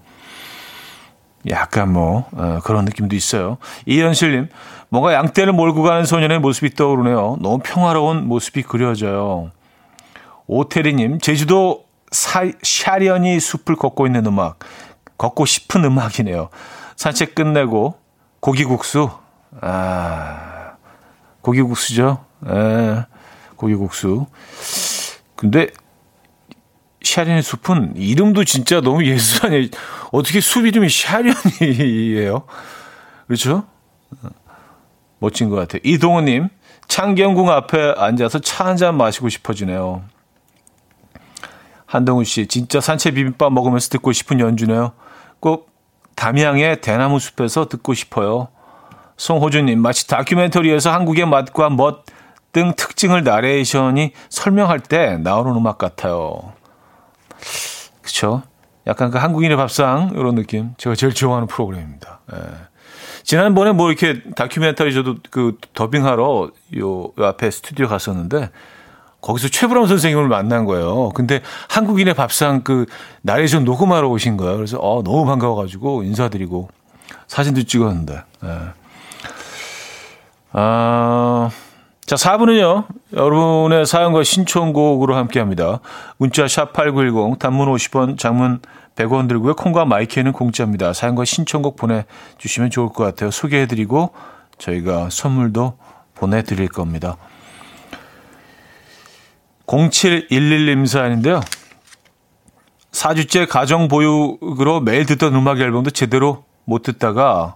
약간 1.49 1.91
뭐 1.91 2.29
어, 2.31 2.59
그런 2.63 2.85
느낌도 2.85 3.15
있어요. 3.15 3.57
이현실님 3.85 4.47
뭔가 4.87 5.13
양떼를 5.13 5.51
몰고 5.51 5.83
가는 5.83 6.05
소년의 6.05 6.39
모습이 6.39 6.75
떠오르네요. 6.75 7.37
너무 7.41 7.59
평화로운 7.61 8.27
모습이 8.27 8.63
그려져요. 8.63 9.51
오태리님, 10.47 11.19
제주도 11.19 11.85
사, 12.11 12.49
샤련이 12.61 13.39
숲을 13.39 13.75
걷고 13.77 14.05
있는 14.05 14.25
음악, 14.25 14.59
걷고 15.17 15.45
싶은 15.45 15.85
음악이네요. 15.85 16.49
산책 16.95 17.35
끝내고 17.35 17.95
고기국수, 18.41 19.09
아, 19.61 20.73
고기국수죠. 21.41 22.23
에, 22.47 22.53
예, 22.53 23.05
고기국수. 23.55 24.25
근데 25.41 25.69
샤련의 27.01 27.41
숲은 27.41 27.95
이름도 27.95 28.43
진짜 28.43 28.79
너무 28.79 29.03
예술 29.03 29.47
아니에요. 29.47 29.65
어떻게 30.11 30.39
숲 30.39 30.67
이름이 30.67 30.87
샤련이에요? 30.87 32.43
그렇죠? 33.25 33.65
멋진 35.17 35.49
것 35.49 35.55
같아요. 35.55 35.81
이동우님, 35.83 36.49
창경궁 36.87 37.49
앞에 37.49 37.95
앉아서 37.97 38.37
차 38.37 38.65
한 38.65 38.77
잔 38.77 38.95
마시고 38.97 39.29
싶어지네요. 39.29 40.03
한동훈 41.87 42.23
씨, 42.23 42.45
진짜 42.45 42.79
산채 42.79 43.09
비빔밥 43.11 43.51
먹으면서 43.51 43.89
듣고 43.89 44.11
싶은 44.11 44.39
연주네요. 44.39 44.91
꼭 45.39 45.71
담양의 46.15 46.81
대나무 46.81 47.19
숲에서 47.19 47.67
듣고 47.67 47.95
싶어요. 47.95 48.49
송호준님, 49.17 49.81
마치 49.81 50.07
다큐멘터리에서 50.07 50.91
한국의 50.91 51.25
맛과 51.25 51.71
멋 51.71 52.05
등 52.51 52.73
특징을 52.75 53.23
나레이션이 53.23 54.11
설명할 54.29 54.79
때 54.79 55.17
나오는 55.17 55.51
음악 55.55 55.77
같아요. 55.77 56.53
그쵸? 58.01 58.43
약간 58.87 59.11
그 59.11 59.17
한국인의 59.17 59.57
밥상, 59.57 60.11
이런 60.15 60.35
느낌. 60.35 60.73
제가 60.77 60.95
제일 60.95 61.13
좋아하는 61.13 61.47
프로그램입니다. 61.47 62.19
예. 62.33 62.37
지난번에 63.23 63.71
뭐 63.71 63.91
이렇게 63.91 64.21
다큐멘터리 64.35 64.93
저도 64.93 65.17
그 65.29 65.57
더빙하러 65.73 66.49
요, 66.79 67.03
요 67.03 67.11
앞에 67.17 67.51
스튜디오 67.51 67.87
갔었는데 67.87 68.49
거기서 69.21 69.49
최불암 69.49 69.85
선생님을 69.85 70.27
만난 70.27 70.65
거예요. 70.65 71.09
근데 71.09 71.41
한국인의 71.69 72.15
밥상 72.15 72.63
그 72.63 72.87
나레이션 73.21 73.63
녹음하러 73.63 74.09
오신 74.09 74.37
거예요. 74.37 74.55
그래서 74.55 74.79
어, 74.79 75.03
너무 75.03 75.25
반가워가지고 75.25 76.03
인사드리고 76.03 76.69
사진도 77.27 77.61
찍었는데. 77.63 78.23
네. 78.41 78.49
아, 80.53 81.49
자, 82.11 82.17
4분은요, 82.17 82.87
여러분의 83.13 83.85
사연과 83.85 84.25
신청곡으로 84.25 85.15
함께 85.15 85.39
합니다. 85.39 85.79
문자 86.17 86.43
샵8910, 86.43 87.39
단문 87.39 87.73
50원, 87.73 88.17
장문 88.17 88.59
100원 88.97 89.29
들고요. 89.29 89.55
콩과 89.55 89.85
마이크는 89.85 90.33
공짜입니다. 90.33 90.91
사연과 90.91 91.23
신청곡 91.23 91.77
보내주시면 91.77 92.69
좋을 92.69 92.89
것 92.89 93.05
같아요. 93.05 93.31
소개해드리고 93.31 94.11
저희가 94.57 95.07
선물도 95.09 95.77
보내드릴 96.13 96.67
겁니다. 96.67 97.15
0711님 99.67 100.87
사연인데요. 100.87 101.39
4주째 102.91 103.47
가정 103.47 103.87
보육으로 103.87 104.81
매일 104.81 105.05
듣던 105.05 105.33
음악 105.33 105.61
앨범도 105.61 105.91
제대로 105.91 106.43
못 106.65 106.83
듣다가 106.83 107.55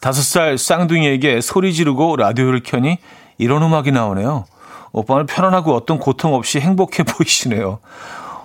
5살 0.00 0.58
쌍둥이에게 0.58 1.40
소리 1.40 1.72
지르고 1.72 2.16
라디오를 2.16 2.64
켜니 2.64 2.98
이런 3.38 3.62
음악이 3.62 3.92
나오네요. 3.92 4.44
오빠는 4.92 5.26
편안하고 5.26 5.74
어떤 5.74 5.98
고통 5.98 6.34
없이 6.34 6.60
행복해 6.60 7.02
보이시네요. 7.04 7.80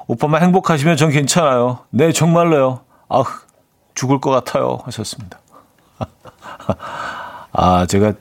오빠만 0.08 0.42
행복하시면 0.42 0.98
전 0.98 1.10
괜찮아요. 1.12 1.80
네, 1.90 2.12
정말로요. 2.12 2.82
아, 3.10 3.24
죽을 3.94 4.20
것 4.20 4.32
같아요. 4.32 4.80
하셨습니다. 4.84 5.40
아, 7.54 7.86
제가, 7.88 8.14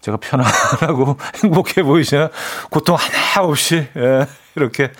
제가 0.00 0.18
편안하고 0.18 1.16
행복해 1.42 1.82
보이시나? 1.82 2.30
고통 2.70 2.96
하나 2.96 3.46
없이, 3.46 3.88
예, 3.96 4.26
이렇게, 4.54 4.92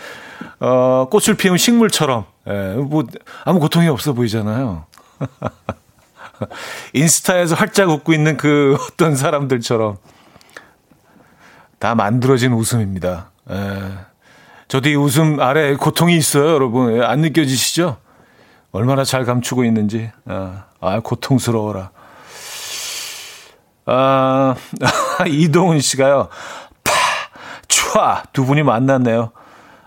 어, 0.60 1.06
꽃을 1.10 1.36
피운 1.36 1.56
식물처럼, 1.56 2.24
예, 2.48 2.74
뭐, 2.74 3.04
아무 3.44 3.60
고통이 3.60 3.88
없어 3.88 4.12
보이잖아요. 4.12 4.84
인스타에서 6.92 7.54
활짝 7.54 7.90
웃고 7.90 8.12
있는 8.12 8.36
그 8.36 8.76
어떤 8.88 9.14
사람들처럼 9.14 9.98
다 11.82 11.96
만들어진 11.96 12.52
웃음입니다. 12.52 13.32
예. 13.50 13.82
저도 14.68 14.88
이 14.88 14.94
웃음 14.94 15.40
아래 15.40 15.74
고통이 15.74 16.16
있어요, 16.16 16.50
여러분. 16.50 16.96
예, 16.96 17.02
안 17.02 17.22
느껴지시죠? 17.22 17.96
얼마나 18.70 19.02
잘 19.02 19.24
감추고 19.24 19.64
있는지. 19.64 20.12
아, 20.26 20.66
아 20.80 21.00
고통스러워라. 21.00 21.90
아, 23.86 24.54
이동훈 25.26 25.80
씨가요. 25.80 26.28
파, 26.84 26.92
촤, 27.66 28.28
두 28.32 28.46
분이 28.46 28.62
만났네요. 28.62 29.32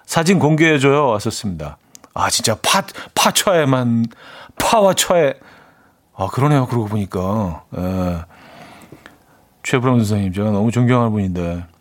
사진 0.06 0.38
공개해줘요. 0.38 1.08
왔었습니다. 1.08 1.78
아, 2.14 2.30
진짜 2.30 2.56
파, 2.56 2.82
파촤에만, 3.16 4.08
파와 4.60 4.96
촤에. 4.96 5.38
아, 6.14 6.28
그러네요. 6.28 6.68
그러고 6.68 6.88
보니까. 6.88 7.64
예. 7.78 8.26
최브람 9.64 10.00
선생님, 10.00 10.34
제가 10.34 10.52
너무 10.52 10.72
존경하는 10.72 11.14
분인데. 11.14 11.75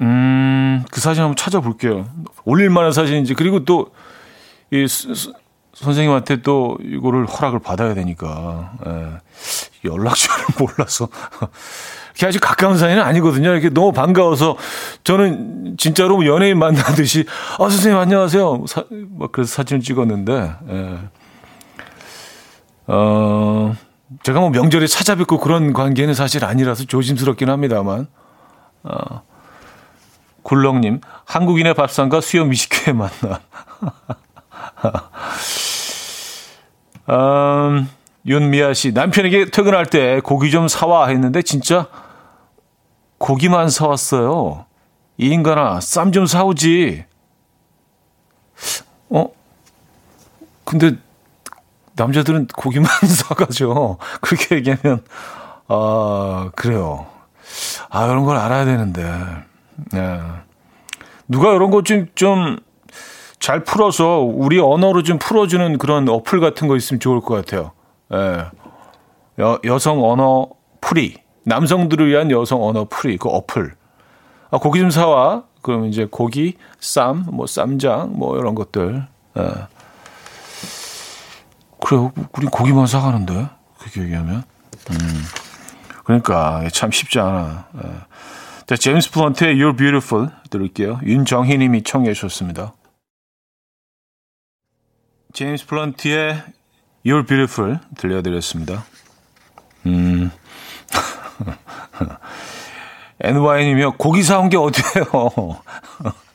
음, 0.00 0.84
그 0.90 1.00
사진 1.00 1.22
한번 1.22 1.36
찾아볼게요. 1.36 2.06
올릴만한 2.44 2.92
사진인지. 2.92 3.34
그리고 3.34 3.64
또, 3.64 3.90
이, 4.70 4.86
선생님한테 5.74 6.42
또 6.42 6.76
이거를 6.82 7.26
허락을 7.26 7.60
받아야 7.60 7.94
되니까. 7.94 8.72
예. 8.86 9.88
연락처를 9.88 10.44
몰라서. 10.58 11.08
그게 12.12 12.26
아주 12.26 12.40
가까운 12.40 12.76
사이는 12.76 13.00
아니거든요. 13.00 13.52
이렇게 13.52 13.68
너무 13.68 13.92
반가워서 13.92 14.56
저는 15.04 15.76
진짜로 15.78 16.26
연예인 16.26 16.58
만나듯이 16.58 17.26
아, 17.60 17.68
선생님 17.68 17.96
안녕하세요. 17.96 18.64
사, 18.66 18.84
막 18.90 19.30
그래서 19.30 19.54
사진을 19.54 19.82
찍었는데, 19.82 20.52
예. 20.68 20.98
어, 22.88 23.76
제가 24.24 24.40
뭐 24.40 24.50
명절에 24.50 24.88
찾아뵙고 24.88 25.38
그런 25.38 25.72
관계는 25.72 26.14
사실 26.14 26.44
아니라서 26.44 26.84
조심스럽긴 26.84 27.50
합니다만, 27.50 28.08
어, 28.82 29.22
굴렁님, 30.48 31.02
한국인의 31.26 31.74
밥상과 31.74 32.22
수염 32.22 32.48
미식회 32.48 32.94
만나. 32.94 33.40
음, 37.10 37.90
윤미아 38.24 38.72
씨, 38.72 38.92
남편에게 38.92 39.50
퇴근할 39.50 39.84
때 39.84 40.20
고기 40.20 40.50
좀 40.50 40.66
사와 40.66 41.08
했는데 41.08 41.42
진짜 41.42 41.88
고기만 43.18 43.68
사왔어요. 43.68 44.64
이 45.18 45.26
인간아, 45.26 45.80
쌈 45.82 46.12
좀 46.12 46.24
사오지. 46.24 47.04
어? 49.10 49.26
근데 50.64 50.96
남자들은 51.92 52.46
고기만 52.56 52.90
사가죠. 53.04 53.98
그렇게 54.22 54.56
얘기하면, 54.56 55.04
아, 55.66 56.50
그래요. 56.56 57.06
아, 57.90 58.06
이런 58.06 58.24
걸 58.24 58.38
알아야 58.38 58.64
되는데. 58.64 59.47
네. 59.92 60.20
누가 61.28 61.52
이런 61.52 61.70
거 61.70 61.82
좀, 61.82 62.06
좀, 62.14 62.58
잘 63.38 63.62
풀어서 63.64 64.18
우리 64.18 64.58
언어로 64.58 65.02
좀 65.02 65.18
풀어주는 65.18 65.78
그런 65.78 66.08
어플 66.08 66.40
같은 66.40 66.68
거 66.68 66.76
있으면 66.76 67.00
좋을 67.00 67.20
것 67.20 67.34
같아요. 67.34 67.72
예. 68.12 68.46
여, 69.42 69.60
여성 69.64 70.04
언어 70.04 70.48
풀이. 70.80 71.16
남성들을 71.44 72.08
위한 72.08 72.30
여성 72.30 72.62
언어 72.62 72.86
풀이. 72.88 73.16
그 73.16 73.28
어플. 73.28 73.74
아, 74.50 74.58
고기 74.58 74.80
좀 74.80 74.90
사와. 74.90 75.44
그럼 75.62 75.86
이제 75.86 76.06
고기, 76.10 76.56
쌈, 76.80 77.26
뭐 77.30 77.46
쌈장, 77.46 78.12
뭐 78.16 78.38
이런 78.38 78.54
것들. 78.54 79.06
예. 79.38 79.42
그래요. 81.80 82.12
우린 82.32 82.50
고기만 82.50 82.86
사가는데. 82.86 83.48
그렇게 83.78 84.02
얘기하면. 84.02 84.42
음. 84.90 85.22
그러니까 86.04 86.66
참 86.72 86.90
쉽지 86.90 87.20
않아. 87.20 87.66
예. 87.84 87.88
자, 88.68 88.76
제임스 88.76 89.12
플런트의 89.12 89.56
You're 89.56 89.78
Beautiful 89.78 90.28
들을게요. 90.50 91.00
윤정희 91.02 91.56
님이 91.56 91.82
청해 91.82 92.12
주셨습니다. 92.12 92.74
제임스 95.32 95.66
플런트의 95.66 96.42
You're 97.06 97.26
Beautiful 97.26 97.78
들려드렸습니다. 97.96 98.84
음. 99.86 100.30
NY님이요. 103.20 103.92
고기 103.92 104.22
사온 104.22 104.50
게 104.50 104.58
어디예요? 104.58 105.62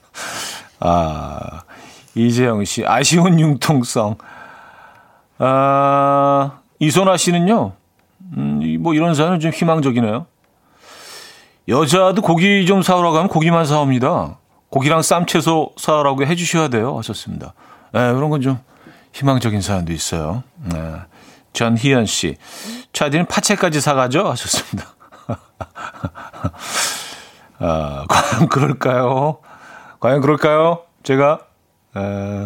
아, 0.80 1.62
이재영 2.16 2.66
씨. 2.66 2.84
아쉬운 2.84 3.40
융통성. 3.40 4.18
아, 5.38 6.62
이소나 6.80 7.16
씨는요. 7.16 7.74
음, 8.38 8.78
뭐 8.80 8.96
이런 8.96 9.14
사연은 9.14 9.40
좀 9.40 9.52
희망적이네요. 9.52 10.33
여자도 11.68 12.22
고기 12.22 12.66
좀 12.66 12.82
사오라고 12.82 13.16
하면 13.18 13.30
고기만 13.30 13.66
사옵니다. 13.66 14.38
고기랑 14.70 15.02
쌈 15.02 15.26
채소 15.26 15.72
사오라고 15.78 16.26
해주셔야 16.26 16.68
돼요. 16.68 16.98
하셨습니다. 16.98 17.54
네, 17.94 18.12
그런 18.14 18.30
건 18.30 18.42
좀 18.42 18.60
희망적인 19.14 19.62
사연도 19.62 19.94
있어요. 19.94 20.44
네. 20.64 20.96
전희연 21.54 22.08
씨. 22.08 22.36
차디는 22.94 23.28
파채까지 23.28 23.80
사가죠? 23.80 24.28
하셨습니다. 24.28 24.88
아, 27.60 28.06
과연 28.10 28.50
그럴까요? 28.50 29.38
과연 30.00 30.22
그럴까요? 30.22 30.80
제가, 31.04 31.40
에, 31.96 32.44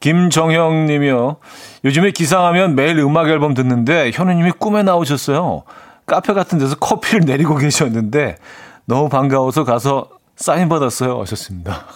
김정형 0.00 0.86
님이요. 0.86 1.36
요즘에 1.84 2.10
기상하면 2.10 2.74
매일 2.74 2.98
음악 2.98 3.28
앨범 3.28 3.54
듣는데 3.54 4.10
현우님이 4.12 4.52
꿈에 4.52 4.82
나오셨어요. 4.82 5.62
카페 6.06 6.32
같은 6.34 6.58
데서 6.58 6.76
커피를 6.76 7.20
내리고 7.24 7.56
계셨는데 7.56 8.36
너무 8.86 9.08
반가워서 9.08 9.64
가서 9.64 10.10
사인 10.36 10.68
받았어요. 10.68 11.20
하셨습니다. 11.22 11.86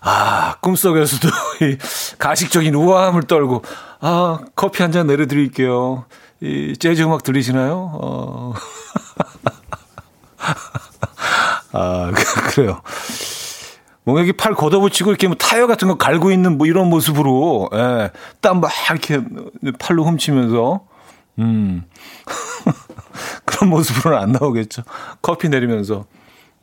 아, 0.00 0.56
꿈속에서도 0.60 1.28
이 1.62 1.78
가식적인 2.18 2.74
우아함을 2.74 3.22
떨고, 3.24 3.62
아, 4.00 4.38
커피 4.54 4.82
한 4.82 4.92
잔 4.92 5.06
내려 5.06 5.26
드릴게요. 5.26 6.04
이 6.40 6.74
재즈 6.78 7.02
음악 7.02 7.22
들리시나요? 7.22 7.90
어. 8.00 8.54
아, 11.72 12.12
그래요. 12.50 12.80
뭔가 14.04 14.22
이렇게 14.22 14.36
팔 14.36 14.54
걷어붙이고 14.54 15.10
이렇게 15.10 15.26
뭐 15.26 15.36
타이어 15.36 15.66
같은 15.66 15.88
거 15.88 15.96
갈고 15.96 16.30
있는 16.30 16.58
뭐 16.58 16.66
이런 16.66 16.90
모습으로, 16.90 17.70
예, 17.72 18.10
땀 18.42 18.60
막 18.60 18.70
이렇게 18.90 19.20
팔로 19.78 20.04
훔치면서, 20.04 20.80
음. 21.38 21.84
그런 23.44 23.70
모습으로는 23.70 24.18
안 24.18 24.32
나오겠죠. 24.32 24.82
커피 25.22 25.48
내리면서. 25.48 26.06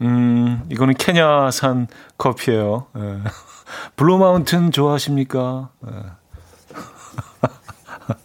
음, 0.02 0.64
이거는 0.70 0.96
케냐산 0.96 1.88
커피예요. 2.18 2.88
예. 2.98 3.20
블루 3.96 4.18
마운틴 4.18 4.72
좋아하십니까? 4.72 5.70
예. 5.88 5.92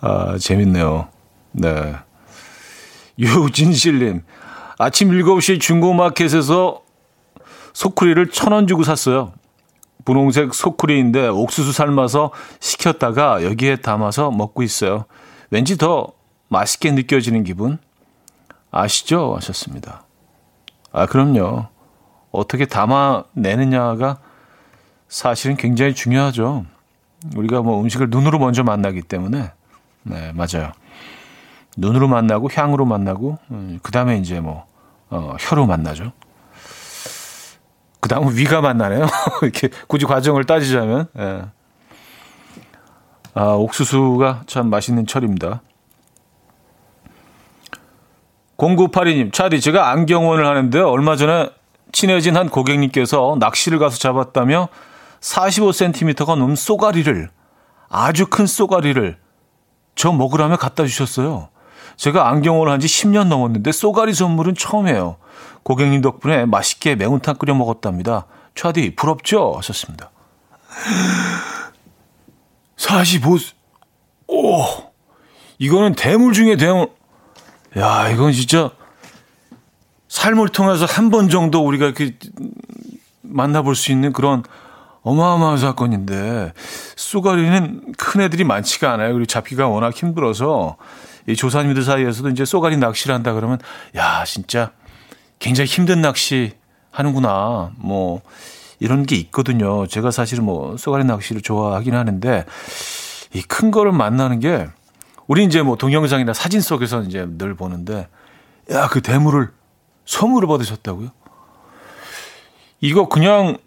아, 0.00 0.36
재밌네요. 0.38 1.08
네. 1.52 1.94
유진실님, 3.18 4.22
아침 4.78 5.10
7시 5.10 5.60
중고마켓에서 5.60 6.82
소쿠리를 7.72 8.30
천 8.30 8.52
원 8.52 8.66
주고 8.66 8.82
샀어요. 8.84 9.32
분홍색 10.04 10.52
소쿠리인데 10.52 11.28
옥수수 11.28 11.72
삶아서 11.72 12.32
식혔다가 12.58 13.44
여기에 13.44 13.76
담아서 13.76 14.32
먹고 14.32 14.62
있어요. 14.62 15.04
왠지 15.50 15.78
더 15.78 16.08
맛있게 16.52 16.92
느껴지는 16.92 17.44
기분 17.44 17.78
아시죠? 18.70 19.34
하셨습니다. 19.36 20.04
아, 20.92 21.06
그럼요. 21.06 21.66
어떻게 22.30 22.66
담아내느냐가 22.66 24.18
사실은 25.08 25.56
굉장히 25.56 25.94
중요하죠. 25.94 26.66
우리가 27.36 27.62
뭐 27.62 27.80
음식을 27.80 28.10
눈으로 28.10 28.38
먼저 28.38 28.62
만나기 28.62 29.00
때문에. 29.00 29.52
네, 30.02 30.32
맞아요. 30.32 30.72
눈으로 31.76 32.08
만나고 32.08 32.50
향으로 32.52 32.84
만나고 32.84 33.38
음, 33.50 33.78
그다음에 33.82 34.18
이제 34.18 34.40
뭐 34.40 34.66
어, 35.08 35.36
혀로 35.40 35.66
만나죠. 35.66 36.12
그 38.00 38.08
다음은 38.08 38.36
위가 38.36 38.60
만나네요. 38.60 39.06
이렇게 39.42 39.68
굳이 39.86 40.04
과정을 40.04 40.44
따지자면. 40.44 41.08
예. 41.18 41.44
아, 43.34 43.44
옥수수가 43.52 44.42
참 44.46 44.68
맛있는 44.68 45.06
철입니다. 45.06 45.62
0982님, 48.62 49.32
차디, 49.32 49.60
제가 49.60 49.90
안경원을 49.90 50.46
하는데요. 50.46 50.88
얼마 50.88 51.16
전에 51.16 51.50
친해진 51.90 52.36
한 52.36 52.48
고객님께서 52.48 53.36
낚시를 53.40 53.80
가서 53.80 53.98
잡았다며 53.98 54.68
45cm가 55.20 56.36
넘는 56.36 56.54
쏘가리를, 56.54 57.28
아주 57.88 58.26
큰 58.26 58.46
쏘가리를 58.46 59.18
저 59.96 60.12
먹으라며 60.12 60.56
갖다 60.56 60.86
주셨어요. 60.86 61.48
제가 61.96 62.28
안경원을 62.28 62.72
한 62.72 62.80
지 62.80 62.86
10년 62.86 63.26
넘었는데 63.26 63.70
쏘가리 63.72 64.14
선물은 64.14 64.54
처음이에요. 64.54 65.16
고객님 65.64 66.00
덕분에 66.00 66.46
맛있게 66.46 66.94
매운탕 66.94 67.36
끓여 67.36 67.54
먹었답니다. 67.54 68.26
차디, 68.54 68.94
부럽죠? 68.94 69.54
하셨습니다. 69.56 70.10
45, 72.76 73.36
오, 74.28 74.64
이거는 75.58 75.94
대물 75.94 76.32
중에 76.32 76.56
대물. 76.56 76.88
야, 77.76 78.08
이건 78.08 78.32
진짜 78.32 78.70
삶을 80.08 80.48
통해서 80.50 80.84
한 80.84 81.10
번 81.10 81.28
정도 81.28 81.64
우리가 81.66 81.86
이렇게 81.86 82.16
만나볼 83.22 83.74
수 83.74 83.92
있는 83.92 84.12
그런 84.12 84.42
어마어마한 85.02 85.56
사건인데, 85.58 86.52
쏘가리는 86.96 87.92
큰 87.98 88.20
애들이 88.20 88.44
많지가 88.44 88.92
않아요. 88.92 89.12
그리고 89.14 89.26
잡기가 89.26 89.68
워낙 89.68 89.94
힘들어서, 89.94 90.76
이 91.26 91.34
조사님들 91.34 91.82
사이에서도 91.82 92.28
이제 92.30 92.44
쏘가리 92.44 92.76
낚시를 92.76 93.14
한다 93.14 93.32
그러면, 93.32 93.58
야, 93.96 94.24
진짜 94.24 94.72
굉장히 95.38 95.68
힘든 95.68 96.02
낚시 96.02 96.52
하는구나. 96.90 97.72
뭐, 97.78 98.20
이런 98.80 99.06
게 99.06 99.16
있거든요. 99.16 99.86
제가 99.86 100.10
사실은 100.10 100.44
뭐, 100.44 100.76
쏘가리 100.76 101.04
낚시를 101.04 101.42
좋아하긴 101.42 101.94
하는데, 101.94 102.44
이 103.34 103.42
큰 103.48 103.70
거를 103.70 103.92
만나는 103.92 104.40
게, 104.40 104.68
우리 105.26 105.44
이제 105.44 105.62
뭐 105.62 105.76
동영상이나 105.76 106.32
사진 106.32 106.60
속에서 106.60 107.02
이제 107.02 107.26
늘 107.26 107.54
보는데, 107.54 108.08
야, 108.70 108.88
그 108.88 109.00
대물을 109.00 109.52
선물을 110.04 110.48
받으셨다고요? 110.48 111.10
이거 112.80 113.08
그냥, 113.08 113.58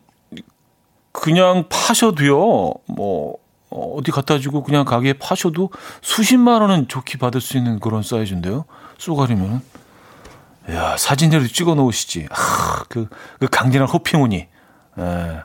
그냥 1.12 1.66
파셔도요, 1.70 2.74
뭐, 2.88 3.38
어디 3.70 4.12
갖다 4.12 4.40
주고 4.40 4.64
그냥 4.64 4.86
가게에 4.86 5.14
파셔도 5.14 5.70
수십만 6.02 6.62
원은 6.62 6.88
좋게 6.88 7.18
받을 7.18 7.42
수 7.42 7.58
있는 7.58 7.80
그런 7.80 8.04
사이즈인데요. 8.04 8.66
쏘가리면은. 8.98 9.62
야, 10.70 10.98
사진이라도 10.98 11.48
찍어 11.48 11.76
놓으시지. 11.76 12.28
아, 12.32 12.84
그, 12.90 13.08
그 13.40 13.48
강렬한 13.48 13.88
호피무늬. 13.88 14.48
예. 14.98 15.44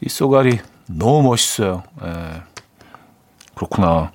이 0.00 0.08
쏘가리 0.08 0.60
너무 0.86 1.22
멋있어요. 1.22 1.82
예. 2.02 2.42
그렇구나. 3.54 4.12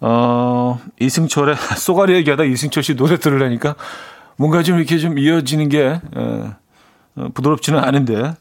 어, 0.00 0.80
이승철의 0.98 1.56
쏘가리 1.76 2.14
얘기하다 2.14 2.44
이승철 2.44 2.82
씨 2.82 2.96
노래 2.96 3.18
들으려니까 3.18 3.74
뭔가 4.36 4.62
좀 4.62 4.78
이렇게 4.78 4.98
좀 4.98 5.18
이어지는 5.18 5.68
게 5.68 5.84
에, 5.84 6.00
어, 7.16 7.28
부드럽지는 7.34 7.78
않은데 7.78 8.34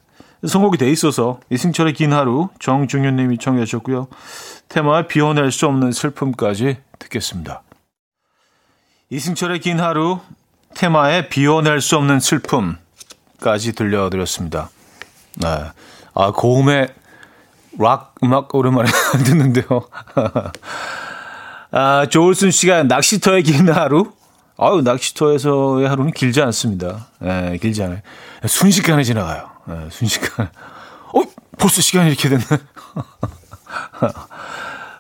선곡이 0.47 0.78
돼 0.78 0.89
있어서 0.89 1.39
이승철의 1.49 1.93
긴 1.93 2.14
하루 2.14 2.47
정중현 2.60 3.18
님이 3.18 3.38
청해 3.38 3.66
주셨고요. 3.66 4.07
테마에 4.70 5.07
비워낼 5.07 5.51
수 5.51 5.68
없는 5.68 5.91
슬픔까지 5.91 6.78
듣겠습니다. 6.97 7.64
이승철의 9.10 9.60
긴 9.60 9.82
하루 9.82 10.20
테마에 10.76 11.28
비워낼 11.28 11.82
수 11.82 11.97
없는 11.97 12.20
슬픔까지 12.20 13.74
들려드렸습니다. 13.74 14.70
네. 15.38 15.47
아, 16.14 16.32
고음의 16.32 16.93
락 17.80 18.16
음악 18.24 18.53
오랜만에 18.53 18.89
듣는데요. 19.26 19.66
아, 21.72 22.05
조울순 22.09 22.51
씨가 22.51 22.84
낚시터의 22.84 23.43
긴 23.43 23.70
하루. 23.70 24.11
아유, 24.57 24.82
낚시터에서의 24.84 25.88
하루는 25.88 26.11
길지 26.11 26.41
않습니다. 26.41 27.07
예, 27.24 27.57
길지 27.61 27.84
않아요. 27.84 27.99
순식간에 28.45 29.03
지나가요. 29.03 29.49
예, 29.70 29.89
순식간에. 29.89 30.49
어, 31.13 31.22
벌써 31.57 31.82
시간이 31.82 32.09
이렇게 32.09 32.30
됐네. 32.30 32.43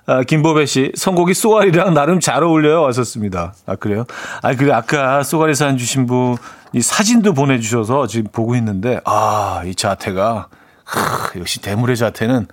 아, 0.05 0.23
김보배 0.23 0.65
씨, 0.65 0.91
선곡이 0.95 1.33
쏘가리랑 1.33 1.93
나름 1.93 2.19
잘 2.19 2.43
어울려요. 2.43 2.81
왔었습니다. 2.83 3.53
아, 3.65 3.75
그래요? 3.75 4.05
아, 4.41 4.55
그래, 4.55 4.71
아까 4.73 5.23
쏘가리 5.23 5.55
사연 5.55 5.77
주신 5.77 6.05
분 6.05 6.37
이 6.73 6.81
사진도 6.81 7.33
보내주셔서 7.33 8.07
지금 8.07 8.31
보고 8.31 8.55
있는데, 8.55 8.99
아, 9.05 9.63
이 9.65 9.73
자태가, 9.73 10.47
하, 10.83 11.39
역시 11.39 11.61
대물의 11.61 11.97
자태는 11.97 12.47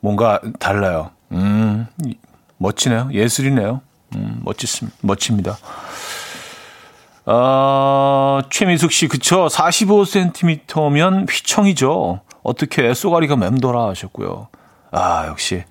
뭔가 0.00 0.40
달라요. 0.58 1.10
음, 1.32 1.86
멋지네요. 2.64 3.10
예술이네요. 3.12 3.80
음, 4.16 4.40
멋지습니다. 4.42 4.96
멋집니다. 5.02 5.58
아, 7.26 8.42
최민숙 8.50 8.92
씨, 8.92 9.08
그쵸. 9.08 9.46
45cm면 9.46 11.30
휘청이죠. 11.30 12.20
어떻게 12.42 12.94
쏘가리가 12.94 13.36
맴돌아 13.36 13.88
하셨고요. 13.88 14.48
아, 14.92 15.26
역시 15.28 15.64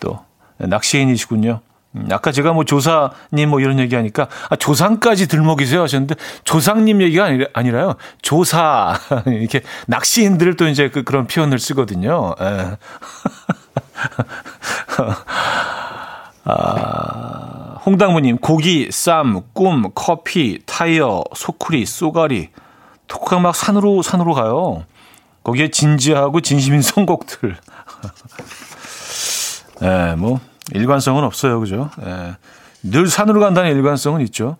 또 0.00 0.20
낚시인이시군요. 0.58 1.60
음, 1.96 2.08
아까 2.10 2.32
제가 2.32 2.52
뭐 2.52 2.64
조사님 2.64 3.50
뭐 3.50 3.60
이런 3.60 3.78
얘기 3.78 3.94
하니까 3.94 4.28
아, 4.50 4.56
조상까지 4.56 5.28
들먹이세요 5.28 5.80
하셨는데 5.82 6.16
조상님 6.42 7.00
얘기가 7.02 7.24
아니라, 7.26 7.46
아니라요. 7.52 7.94
조사. 8.20 8.98
이렇게 9.26 9.62
낚시인들을 9.86 10.56
또 10.56 10.66
이제 10.66 10.88
그, 10.88 11.04
그런 11.04 11.26
표현을 11.26 11.58
쓰거든요. 11.58 12.34
예. 12.40 12.76
아, 16.44 17.78
홍당무님, 17.86 18.38
고기, 18.38 18.90
쌈, 18.90 19.42
꿈, 19.52 19.90
커피, 19.94 20.60
타이어, 20.66 21.24
소쿠리, 21.34 21.86
쏘가리. 21.86 22.50
토크가 23.08 23.38
막 23.40 23.54
산으로, 23.54 24.02
산으로 24.02 24.34
가요. 24.34 24.84
거기에 25.42 25.70
진지하고 25.70 26.40
진심인 26.40 26.80
선곡들. 26.82 27.56
예, 29.82 29.86
네, 29.86 30.14
뭐, 30.16 30.40
일관성은 30.72 31.24
없어요. 31.24 31.60
그죠? 31.60 31.90
예. 32.04 32.36
늘 32.82 33.08
산으로 33.08 33.40
간다는 33.40 33.70
일관성은 33.72 34.20
있죠. 34.22 34.56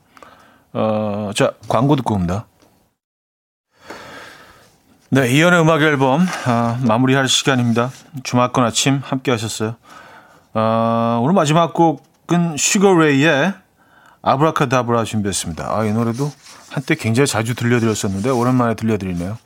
어, 0.72 1.30
자, 1.34 1.52
광고 1.68 1.96
듣고 1.96 2.14
옵니다. 2.14 2.46
네, 5.10 5.30
이연의 5.30 5.60
음악 5.60 5.82
앨범, 5.82 6.26
아, 6.46 6.78
마무리할 6.82 7.28
시간입니다. 7.28 7.90
주말권 8.24 8.64
아침 8.64 9.00
함께 9.04 9.30
하셨어요. 9.30 9.76
어, 10.54 11.18
오늘 11.20 11.34
마지막 11.34 11.74
곡은 11.74 12.56
슈거레이의 12.56 13.54
아브라카다브라 14.22 15.04
준비했습니다. 15.04 15.68
아, 15.68 15.84
이 15.84 15.92
노래도 15.92 16.30
한때 16.70 16.94
굉장히 16.94 17.26
자주 17.26 17.54
들려드렸었는데 17.54 18.30
오랜만에 18.30 18.74
들려드리네요. 18.74 19.36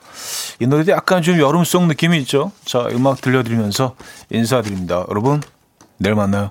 이 0.61 0.67
노래도 0.67 0.93
약간 0.93 1.23
좀 1.23 1.39
여름송 1.39 1.89
느낌이 1.89 2.19
있죠. 2.21 2.53
자, 2.65 2.87
음악 2.93 3.21
들려드리면서 3.21 3.97
인사드립니다. 4.31 5.07
여러분, 5.09 5.43
내일 5.97 6.15
만나요. 6.15 6.51